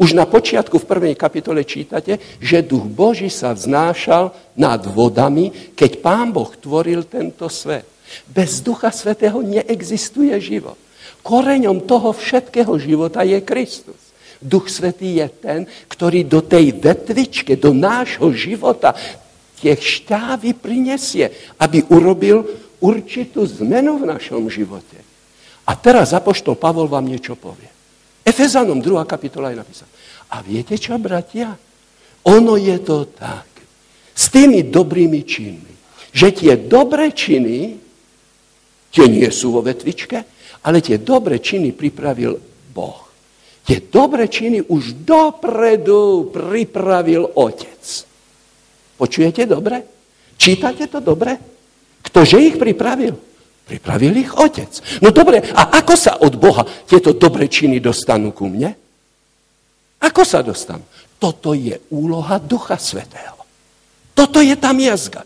[0.00, 6.00] Už na počiatku v prvej kapitole čítate, že duch Boží sa vznášal nad vodami, keď
[6.00, 7.84] pán Boh tvoril tento svet.
[8.24, 10.80] Bez ducha svetého neexistuje život.
[11.20, 14.00] Koreňom toho všetkého života je Kristus.
[14.40, 18.96] Duch Svetý je ten, ktorý do tej vetvičke, do nášho života
[19.60, 21.28] tie šťávy prinesie,
[21.60, 22.48] aby urobil
[22.80, 24.96] určitú zmenu v našom živote.
[25.68, 27.79] A teraz Apoštol Pavol vám niečo povie.
[28.30, 29.10] Efezanom 2.
[29.10, 29.90] kapitola je napísaná.
[30.30, 31.50] A viete čo, bratia?
[32.30, 33.50] Ono je to tak.
[34.14, 35.74] S tými dobrými činmi.
[36.14, 37.74] Že tie dobré činy,
[38.94, 40.18] tie nie sú vo vetvičke,
[40.62, 42.38] ale tie dobré činy pripravil
[42.70, 43.10] Boh.
[43.66, 47.82] Tie dobre činy už dopredu pripravil otec.
[48.98, 49.82] Počujete dobre?
[50.38, 51.38] Čítate to dobre?
[52.02, 53.29] Ktože ich pripravil?
[53.70, 54.98] Pripravil ich otec.
[54.98, 58.74] No dobre, a ako sa od Boha tieto dobre činy dostanú ku mne?
[60.02, 60.82] Ako sa dostanú?
[61.22, 63.38] Toto je úloha Ducha Svetého.
[64.10, 65.22] Toto je tá miazga.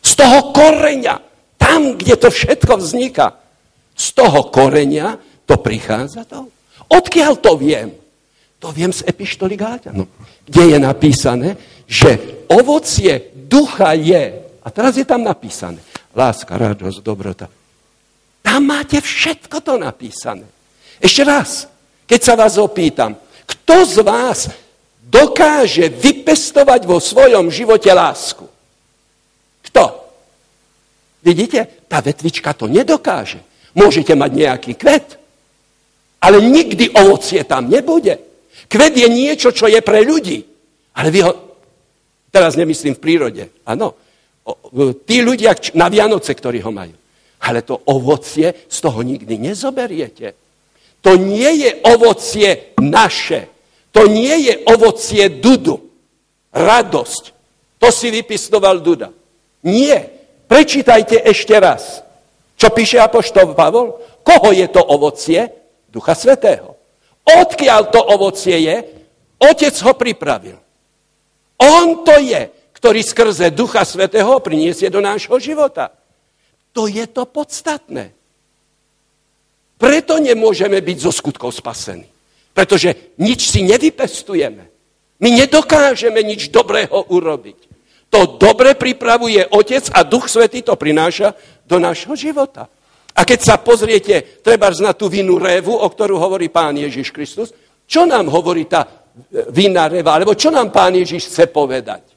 [0.00, 1.20] Z toho koreňa,
[1.60, 3.36] tam, kde to všetko vzniká,
[3.92, 6.48] z toho koreňa to prichádza to.
[6.88, 7.92] Odkiaľ to viem?
[8.56, 10.08] To viem z epištoly Gáťanov,
[10.48, 11.48] kde je napísané,
[11.84, 15.82] že ovocie ducha je, a teraz je tam napísané,
[16.16, 17.52] láska, radosť, dobrota.
[18.52, 20.44] Tam máte všetko to napísané.
[21.00, 21.72] Ešte raz,
[22.04, 23.16] keď sa vás opýtam,
[23.48, 24.52] kto z vás
[25.08, 28.44] dokáže vypestovať vo svojom živote lásku?
[29.64, 30.04] Kto?
[31.24, 33.40] Vidíte, tá vetvička to nedokáže.
[33.72, 35.16] Môžete mať nejaký kvet,
[36.20, 38.20] ale nikdy ovocie tam nebude.
[38.68, 40.44] Kvet je niečo, čo je pre ľudí.
[41.00, 41.32] Ale vy ho,
[42.28, 43.96] teraz nemyslím v prírode, áno,
[45.08, 47.00] tí ľudia na Vianoce, ktorí ho majú.
[47.42, 50.38] Ale to ovocie z toho nikdy nezoberiete.
[51.02, 53.50] To nie je ovocie naše.
[53.90, 55.90] To nie je ovocie Dudu.
[56.54, 57.22] Radosť.
[57.82, 59.10] To si vypistoval Duda.
[59.66, 60.06] Nie.
[60.46, 62.06] Prečítajte ešte raz.
[62.54, 63.98] Čo píše Apoštol Pavol?
[64.22, 65.50] Koho je to ovocie?
[65.90, 66.78] Ducha Svetého.
[67.26, 68.76] Odkiaľ to ovocie je?
[69.42, 70.58] Otec ho pripravil.
[71.58, 75.90] On to je, ktorý skrze Ducha Svetého priniesie do nášho života.
[76.72, 78.12] To je to podstatné.
[79.76, 82.06] Preto nemôžeme byť zo skutkov spasení.
[82.52, 84.64] Pretože nič si nevypestujeme.
[85.18, 87.58] My nedokážeme nič dobrého urobiť.
[88.12, 91.32] To dobre pripravuje Otec a Duch Svetý to prináša
[91.64, 92.68] do nášho života.
[93.12, 97.56] A keď sa pozriete treba na tú vinu révu, o ktorú hovorí pán Ježiš Kristus,
[97.88, 98.84] čo nám hovorí tá
[99.52, 102.11] vina réva, alebo čo nám pán Ježiš chce povedať?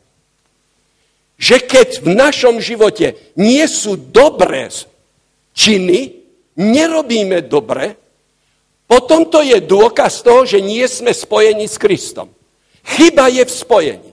[1.35, 4.71] Že keď v našom živote nie sú dobré
[5.51, 6.23] činy,
[6.55, 7.99] nerobíme dobre,
[8.85, 12.29] potom to je dôkaz toho, že nie sme spojení s Kristom.
[12.85, 14.11] Chyba je v spojení.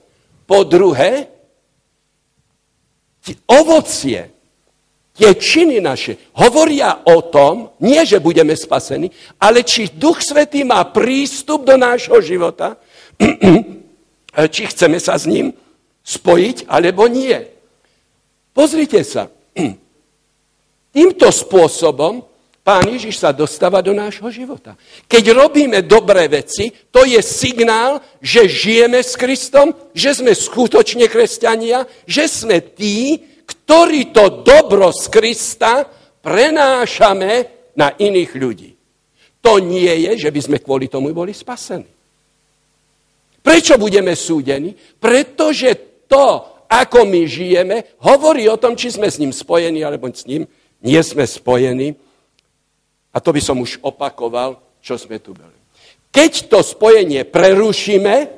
[0.49, 1.29] Po druhé,
[3.47, 4.33] ovocie
[5.13, 10.83] tie činy naše hovoria o tom, nie že budeme spasení, ale či Duch Svetý má
[10.89, 12.81] prístup do nášho života,
[14.55, 15.53] či chceme sa s ním
[16.03, 17.39] spojiť, alebo nie.
[18.53, 19.31] Pozrite sa.
[20.97, 22.33] Týmto spôsobom
[22.63, 24.79] Pán Ježiš sa dostáva do nášho života.
[25.11, 31.83] Keď robíme dobré veci, to je signál, že žijeme s Kristom, že sme skutočne kresťania,
[32.07, 35.91] že sme tí, ktorý to dobro z Krista
[36.23, 38.71] prenášame na iných ľudí.
[39.43, 41.91] To nie je, že by sme kvôli tomu boli spasení.
[43.43, 44.71] Prečo budeme súdení?
[45.03, 50.29] Pretože to, ako my žijeme, hovorí o tom, či sme s ním spojení, alebo s
[50.29, 50.45] ním
[50.85, 51.97] nie sme spojení.
[53.13, 55.57] A to by som už opakoval, čo sme tu boli.
[56.13, 58.29] Keď to spojenie prerušíme,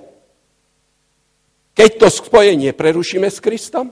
[1.74, 3.90] keď to spojenie prerušíme s Kristom,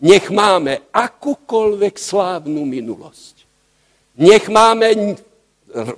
[0.00, 3.44] nech máme akúkoľvek slávnu minulosť.
[4.16, 5.16] Nech máme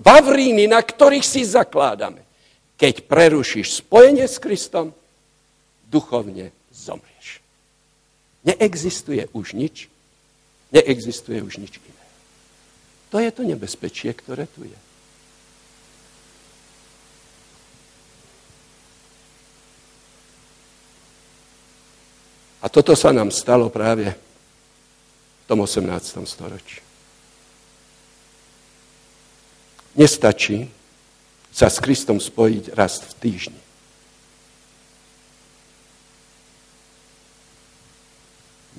[0.03, 2.27] vavríny, na ktorých si zakládame.
[2.75, 4.91] Keď prerušíš spojenie s Kristom,
[5.87, 6.51] duchovne.
[8.43, 9.87] Neexistuje už nič,
[10.75, 12.05] neexistuje už nič iné.
[13.15, 14.79] To je to nebezpečie, ktoré tu je.
[22.63, 25.83] A toto sa nám stalo práve v tom 18.
[26.23, 26.79] storočí.
[29.99, 30.71] Nestačí
[31.53, 33.61] sa s Kristom spojiť raz v týždni.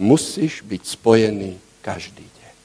[0.04, 2.56] Musíš byť spojený každý deň.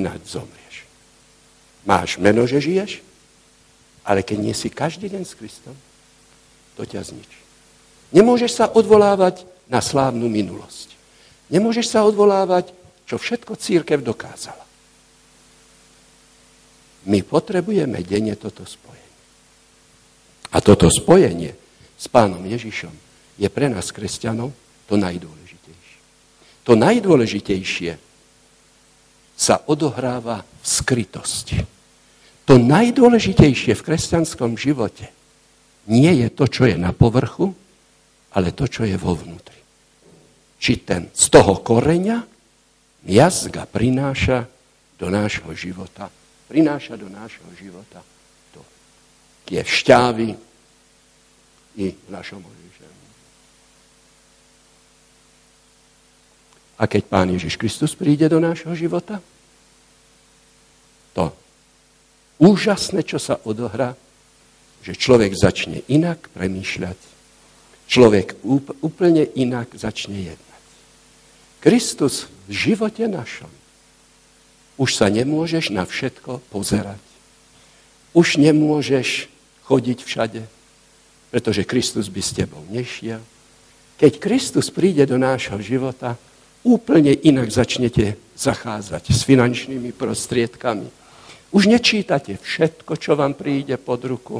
[0.00, 0.88] Ináč zomrieš.
[1.84, 3.04] Máš meno, že žiješ,
[4.08, 5.76] ale keď nie si každý deň s Kristom,
[6.80, 7.40] to ťa zničí.
[8.08, 10.96] Nemôžeš sa odvolávať na slávnu minulosť.
[11.52, 12.72] Nemôžeš sa odvolávať,
[13.04, 14.64] čo všetko církev dokázala.
[17.04, 19.16] My potrebujeme denne toto spojenie.
[20.52, 21.52] A toto spojenie
[22.00, 22.92] s pánom Ježišom
[23.36, 24.56] je pre nás, kresťanov,
[24.88, 25.98] to najdôležitejšie.
[26.64, 27.92] To najdôležitejšie
[29.38, 31.62] sa odohráva v skrytosti.
[32.48, 35.12] To najdôležitejšie v kresťanskom živote
[35.88, 37.52] nie je to, čo je na povrchu,
[38.36, 39.56] ale to, čo je vo vnútri.
[40.60, 42.20] Či ten z toho koreňa
[43.08, 44.44] miazga prináša
[45.00, 46.12] do nášho života,
[46.50, 48.04] prináša do nášho života
[48.52, 48.60] to
[49.48, 50.36] tie šťávy
[51.78, 52.42] i našom
[56.78, 59.18] A keď Pán Ježiš Kristus príde do nášho života,
[61.12, 61.34] to
[62.38, 63.98] úžasné, čo sa odohrá,
[64.86, 66.98] že človek začne inak premýšľať,
[67.90, 68.38] človek
[68.78, 70.62] úplne inak začne jednať.
[71.58, 73.50] Kristus v živote našom
[74.78, 77.02] už sa nemôžeš na všetko pozerať.
[78.14, 79.26] Už nemôžeš
[79.66, 80.42] chodiť všade,
[81.34, 83.18] pretože Kristus by s tebou nešiel.
[83.98, 86.14] Keď Kristus príde do nášho života,
[86.62, 90.88] úplne inak začnete zachádzať s finančnými prostriedkami.
[91.50, 94.36] Už nečítate všetko, čo vám príde pod ruku,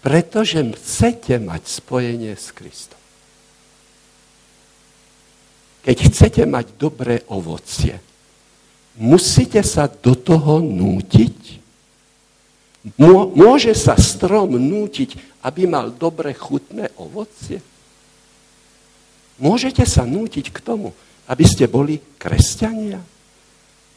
[0.00, 3.00] pretože chcete mať spojenie s Kristom.
[5.84, 8.00] Keď chcete mať dobré ovocie,
[8.96, 11.60] musíte sa do toho nútiť.
[13.36, 17.60] Môže sa strom nútiť, aby mal dobre chutné ovocie?
[19.36, 20.96] Môžete sa nútiť k tomu,
[21.28, 23.00] aby ste boli kresťania?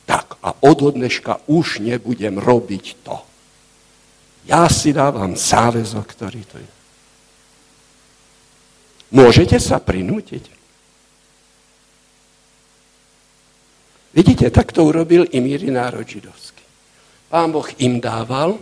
[0.07, 3.17] Tak a od dneška už nebudem robiť to.
[4.47, 6.71] Ja si dávam záväzok, ktorý to je.
[9.11, 10.57] Môžete sa prinútiť?
[14.15, 16.63] Vidíte, tak to urobil i míry národ židovský.
[17.27, 18.55] Pán Boh im dával,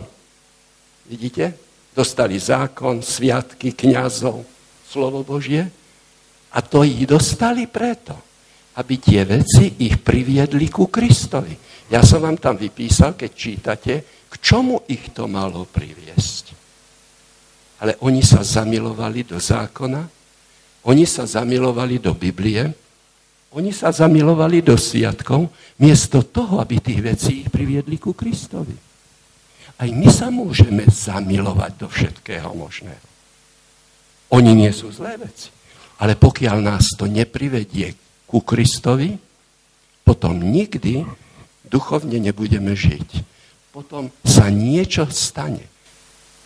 [1.06, 1.54] vidíte,
[1.96, 4.42] dostali zákon, sviatky, kňazov,
[4.90, 5.70] slovo Božie
[6.52, 8.18] a to ich dostali preto,
[8.76, 11.56] aby tie veci ich priviedli ku Kristovi.
[11.88, 13.94] Ja som vám tam vypísal, keď čítate,
[14.28, 16.46] k čomu ich to malo priviesť.
[17.80, 20.02] Ale oni sa zamilovali do zákona,
[20.86, 22.68] oni sa zamilovali do Biblie,
[23.56, 25.48] oni sa zamilovali do sviatkov,
[25.80, 28.76] miesto toho, aby tých vecí ich priviedli ku Kristovi.
[29.76, 33.08] Aj my sa môžeme zamilovať do všetkého možného.
[34.36, 35.52] Oni nie sú zlé veci.
[36.00, 37.96] Ale pokiaľ nás to neprivedie
[38.26, 39.18] ku Kristovi,
[40.06, 41.06] potom nikdy
[41.66, 43.26] duchovne nebudeme žiť.
[43.74, 45.68] Potom sa niečo stane,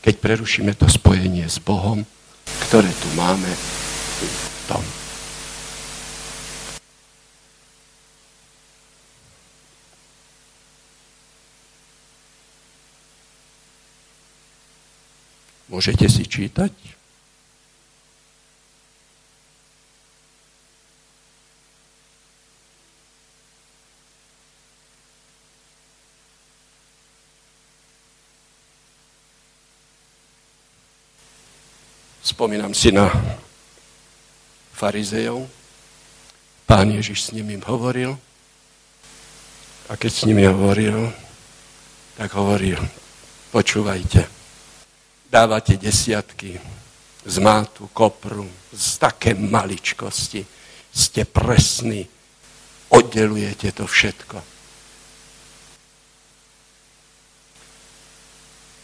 [0.02, 2.08] keď prerušíme to spojenie s Bohom,
[2.68, 4.84] ktoré tu máme v tom.
[15.70, 16.99] Môžete si čítať?
[32.40, 33.12] Spomínam si na
[34.72, 35.44] farizejov.
[36.64, 38.16] Pán Ježiš s nimi hovoril.
[39.92, 41.12] A keď s nimi hovoril,
[42.16, 42.80] tak hovoril,
[43.52, 44.24] počúvajte,
[45.28, 46.56] dávate desiatky
[47.28, 50.40] z mátu, kopru, z také maličkosti.
[50.96, 52.08] Ste presní,
[52.88, 54.40] oddelujete to všetko.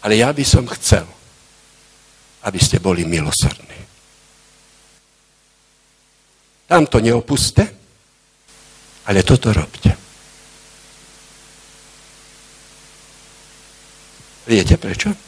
[0.04, 1.08] Ale ja by som chcel,
[2.46, 3.82] aby ste boli milosrdní.
[6.66, 7.64] Tam to neopuste,
[9.06, 9.92] ale toto robte.
[14.46, 15.26] Viete prečo?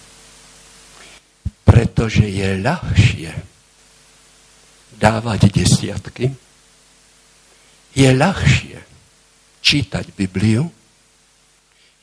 [1.78, 3.30] pretože je ľahšie
[4.96, 6.32] dávať desiatky,
[7.92, 8.80] je ľahšie
[9.60, 10.72] čítať Bibliu,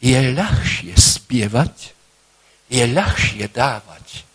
[0.05, 1.97] je ľahšie spievať,
[2.69, 4.29] je ľahšie dávať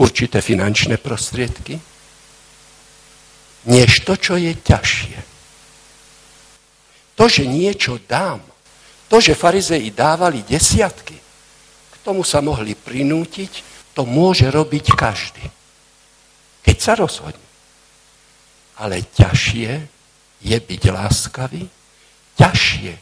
[0.00, 1.76] určité finančné prostriedky,
[3.68, 5.18] než to, čo je ťažšie.
[7.20, 8.40] To, že niečo dám,
[9.12, 11.18] to, že farizei dávali desiatky,
[11.92, 13.52] k tomu sa mohli prinútiť,
[13.92, 15.44] to môže robiť každý.
[16.64, 17.44] Keď sa rozhodne.
[18.80, 19.70] Ale ťažšie
[20.40, 21.68] je byť láskavý,
[22.40, 22.92] ťažšie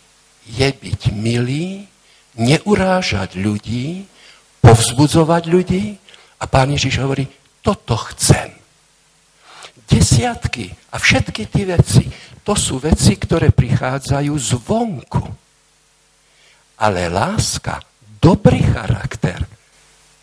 [0.48, 1.86] je byť milý,
[2.34, 4.10] neurážať ľudí,
[4.58, 5.84] povzbudzovať ľudí.
[6.39, 7.27] A pán Ježiš hovorí,
[7.60, 8.55] toto chcem.
[9.89, 12.05] Desiatky a všetky tie veci,
[12.47, 15.24] to sú veci, ktoré prichádzajú zvonku.
[16.78, 17.82] Ale láska,
[18.23, 19.43] dobrý charakter,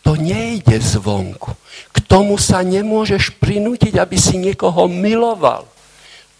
[0.05, 1.51] to nejde zvonku.
[1.91, 5.65] K tomu sa nemôžeš prinútiť, aby si niekoho miloval.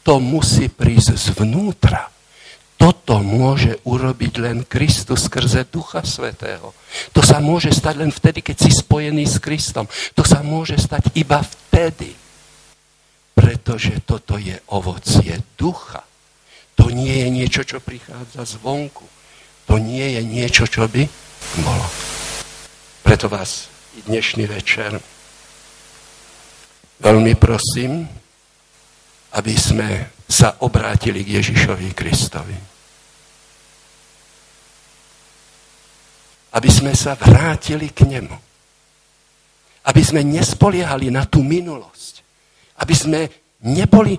[0.05, 2.14] To musí prísť zvnútra.
[2.85, 6.69] Toto môže urobiť len Kristus skrze Ducha Svetého.
[7.17, 9.89] To sa môže stať len vtedy, keď si spojený s Kristom.
[10.13, 12.13] To sa môže stať iba vtedy.
[13.33, 16.05] Pretože toto je ovocie ducha.
[16.77, 19.09] To nie je niečo, čo prichádza zvonku.
[19.65, 21.09] To nie je niečo, čo by
[21.65, 21.89] bolo.
[23.01, 23.65] Preto vás
[23.97, 25.01] i dnešný večer
[27.01, 28.05] veľmi prosím,
[29.33, 29.89] aby sme
[30.29, 32.74] sa obrátili k Ježišovi Kristovi.
[36.55, 38.35] Aby sme sa vrátili k nemu.
[39.85, 42.23] Aby sme nespoliehali na tú minulosť.
[42.79, 43.19] Aby sme
[43.67, 44.15] neboli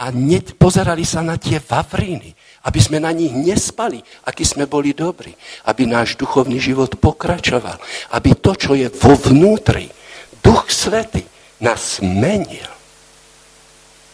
[0.00, 0.08] a
[0.56, 2.32] pozerali sa na tie vavríny,
[2.64, 5.36] aby sme na nich nespali, aký sme boli dobrí,
[5.68, 7.76] aby náš duchovný život pokračoval,
[8.16, 9.92] aby to, čo je vo vnútri,
[10.40, 11.20] Duch Svety
[11.60, 12.64] nás menil.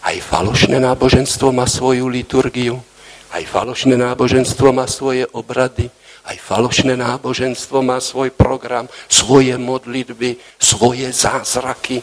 [0.03, 2.83] Aj falošné náboženstvo má svoju liturgiu,
[3.31, 5.87] aj falošné náboženstvo má svoje obrady,
[6.27, 12.03] aj falošné náboženstvo má svoj program, svoje modlitby, svoje zázraky.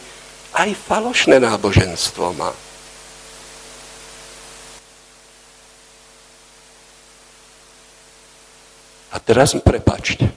[0.56, 2.48] Aj falošné náboženstvo má.
[9.12, 10.32] A teraz mi prepačte.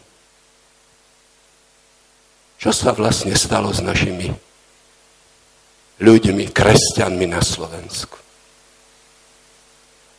[2.59, 4.35] Čo sa vlastne stalo s našimi
[6.03, 8.19] ľuďmi, kresťanmi na Slovensku?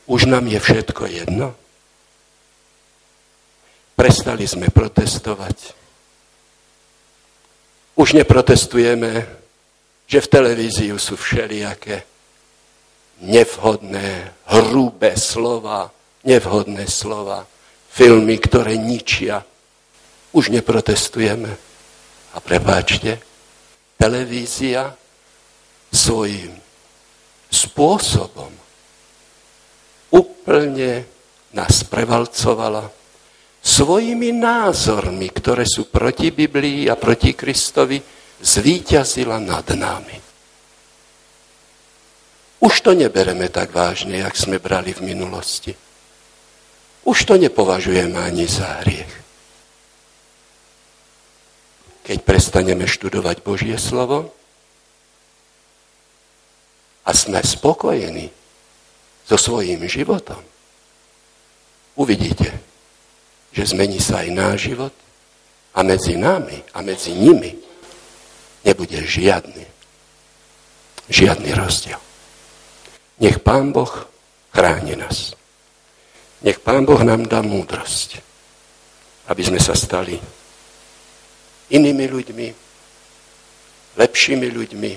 [0.09, 1.53] Už nám je všetko jedno?
[3.99, 5.75] Prestali sme protestovať.
[7.99, 9.27] Už neprotestujeme,
[10.07, 12.07] že v televíziu sú všelijaké
[13.27, 15.91] nevhodné, hrubé slova,
[16.23, 17.43] nevhodné slova
[17.91, 19.43] filmy, ktoré ničia.
[20.31, 21.51] Už neprotestujeme.
[22.33, 23.19] A prepáčte,
[23.99, 24.95] televízia
[25.91, 26.55] svojím
[27.51, 28.55] spôsobom
[30.15, 31.03] úplne
[31.51, 32.95] nás prevalcovala
[33.69, 38.01] svojimi názormi, ktoré sú proti Biblii a proti Kristovi,
[38.41, 40.17] zvíťazila nad nami.
[42.65, 45.77] Už to nebereme tak vážne, jak sme brali v minulosti
[47.09, 49.13] už to nepovažujeme ani za hriech.
[52.05, 54.29] Keď prestaneme študovať Božie slovo
[57.09, 58.29] a sme spokojení
[59.25, 60.41] so svojím životom,
[61.97, 62.53] uvidíte,
[63.53, 64.95] že zmení sa aj náš život
[65.75, 67.55] a medzi nami a medzi nimi
[68.67, 69.65] nebude žiadny,
[71.09, 72.01] žiadny rozdiel.
[73.19, 73.91] Nech Pán Boh
[74.55, 75.35] chráni nás.
[76.43, 78.23] Nech Pán Boh nám dá múdrosť,
[79.27, 80.15] aby sme sa stali
[81.69, 82.49] inými ľuďmi,
[83.99, 84.93] lepšími ľuďmi,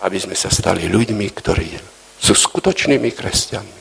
[0.00, 1.68] aby sme sa stali ľuďmi, ktorí
[2.16, 3.79] sú skutočnými kresťanmi,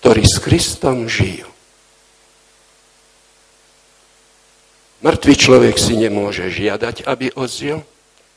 [0.00, 1.48] ktorí s Kristom žijú.
[5.06, 7.84] Mŕtvý človek si nemôže žiadať, aby ozil.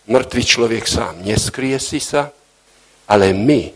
[0.10, 2.30] Mŕtvý človek sám neskrie si sa,
[3.10, 3.74] ale my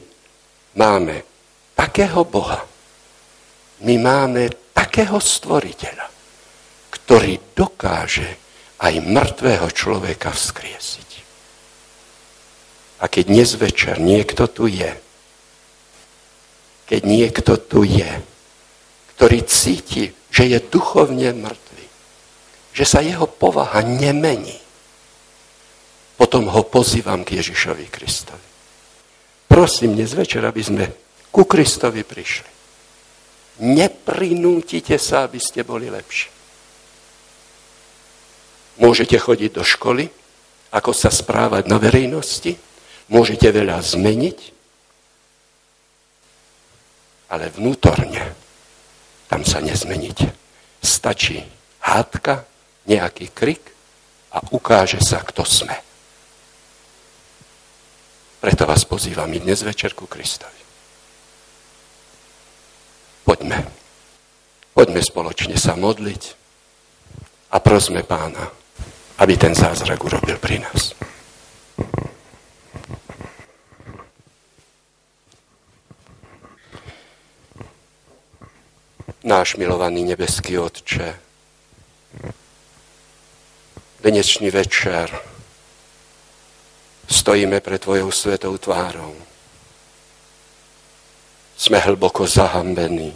[0.77, 1.25] máme
[1.73, 2.61] takého Boha.
[3.83, 6.07] My máme takého stvoriteľa,
[6.93, 8.29] ktorý dokáže
[8.79, 11.09] aj mŕtvého človeka vzkriesiť.
[13.03, 15.02] A keď dnes večer niekto tu je,
[16.87, 18.11] keď niekto tu je,
[19.15, 21.85] ktorý cíti, že je duchovne mŕtvy,
[22.73, 24.57] že sa jeho povaha nemení,
[26.17, 28.47] potom ho pozývam k Ježišovi Kristovi.
[29.49, 30.85] Prosím dnes večer, aby sme
[31.29, 32.51] ku Kristovi prišli.
[33.61, 36.33] Neprinútite sa, aby ste boli lepší.
[38.81, 40.09] Môžete chodiť do školy,
[40.73, 42.57] ako sa správať na verejnosti,
[43.13, 44.52] môžete veľa zmeniť,
[47.33, 48.21] ale vnútorne
[49.25, 50.29] tam sa nezmeníte.
[50.85, 51.41] Stačí
[51.81, 52.45] hádka,
[52.85, 53.73] nejaký krik
[54.29, 55.73] a ukáže sa, kto sme.
[58.37, 60.61] Preto vás pozývam i dnes večer ku Kristovi.
[63.25, 63.65] Poďme.
[64.77, 66.23] Poďme spoločne sa modliť
[67.49, 68.51] a prosme pána,
[69.17, 70.93] aby ten zázrak urobil pri nás.
[79.23, 81.15] Náš milovaný nebeský Otče,
[84.03, 85.07] dnešný večer
[87.07, 89.15] stojíme pre Tvojou svetou tvárou
[91.55, 93.15] sme hlboko zahambení,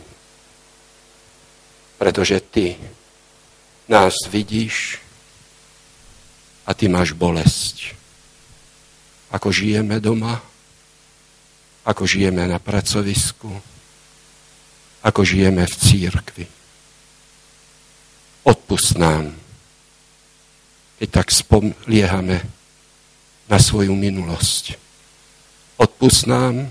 [2.00, 2.80] pretože ty
[3.92, 5.04] nás vidíš
[6.64, 8.00] a ty máš bolesť.
[9.36, 10.40] Ako žijeme doma,
[11.84, 13.52] ako žijeme na pracovisku,
[15.08, 16.46] ako žijeme v církvi.
[18.44, 19.32] Odpust nám,
[21.00, 22.44] keď tak spoliehame
[23.48, 24.76] na svoju minulosť.
[25.80, 26.68] Odpust nám,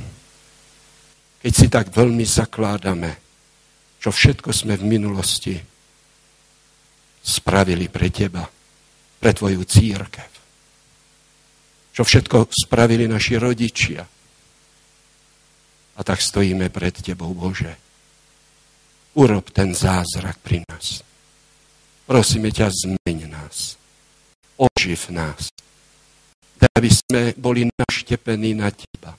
[1.41, 3.17] keď si tak veľmi zakládame,
[3.97, 5.57] čo všetko sme v minulosti
[7.25, 8.45] spravili pre teba,
[9.17, 10.31] pre tvoju církev.
[11.97, 14.05] Čo všetko spravili naši rodičia.
[15.97, 17.86] A tak stojíme pred tebou, Bože.
[19.17, 21.01] Urob ten zázrak pri nás.
[22.05, 23.81] Prosíme ťa, zmeň nás.
[24.61, 25.49] Oživ nás.
[26.61, 29.17] Daj, aby sme boli naštepení na teba.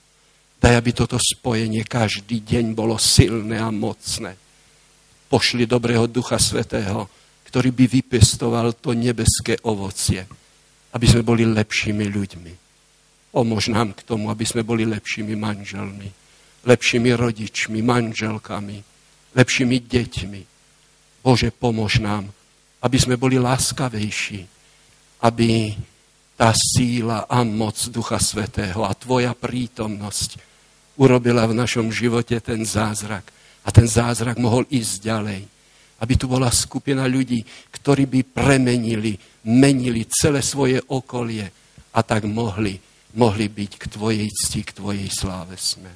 [0.62, 4.38] Daj, aby toto spojenie každý deň bolo silné a mocné.
[5.26, 7.10] Pošli dobrého Ducha Svetého,
[7.50, 10.22] ktorý by vypestoval to nebeské ovocie,
[10.94, 12.52] aby sme boli lepšími ľuďmi.
[13.34, 16.08] Pomôž nám k tomu, aby sme boli lepšími manželmi,
[16.66, 18.97] lepšími rodičmi, manželkami,
[19.38, 20.42] lepšími deťmi.
[21.22, 22.26] Bože, pomôž nám,
[22.82, 24.42] aby sme boli láskavejší,
[25.22, 25.78] aby
[26.34, 30.38] tá síla a moc Ducha Svetého a Tvoja prítomnosť
[30.98, 33.26] urobila v našom živote ten zázrak.
[33.62, 35.42] A ten zázrak mohol ísť ďalej
[35.98, 37.42] aby tu bola skupina ľudí,
[37.74, 41.50] ktorí by premenili, menili celé svoje okolie
[41.90, 42.78] a tak mohli,
[43.18, 45.90] mohli byť k Tvojej cti, k Tvojej sláve sme.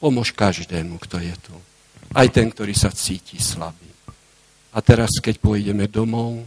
[0.00, 1.54] Pomôž každému, kto je tu.
[2.10, 3.86] Aj ten, ktorý sa cíti slabý.
[4.70, 6.46] A teraz, keď pôjdeme domov,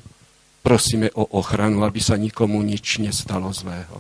[0.64, 3.99] prosíme o ochranu, aby sa nikomu nič nestalo zlého.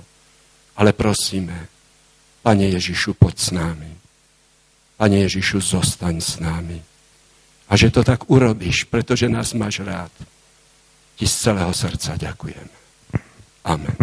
[0.79, 1.73] Ale prosíme,
[2.43, 3.91] Pane Ježišu, poď s námi.
[4.99, 6.75] Pane Ježišu, zostaň s námi.
[7.71, 10.11] A že to tak urobíš, pretože nás máš rád.
[11.15, 12.67] Ti z celého srdca ďakujem.
[13.63, 13.97] Amen.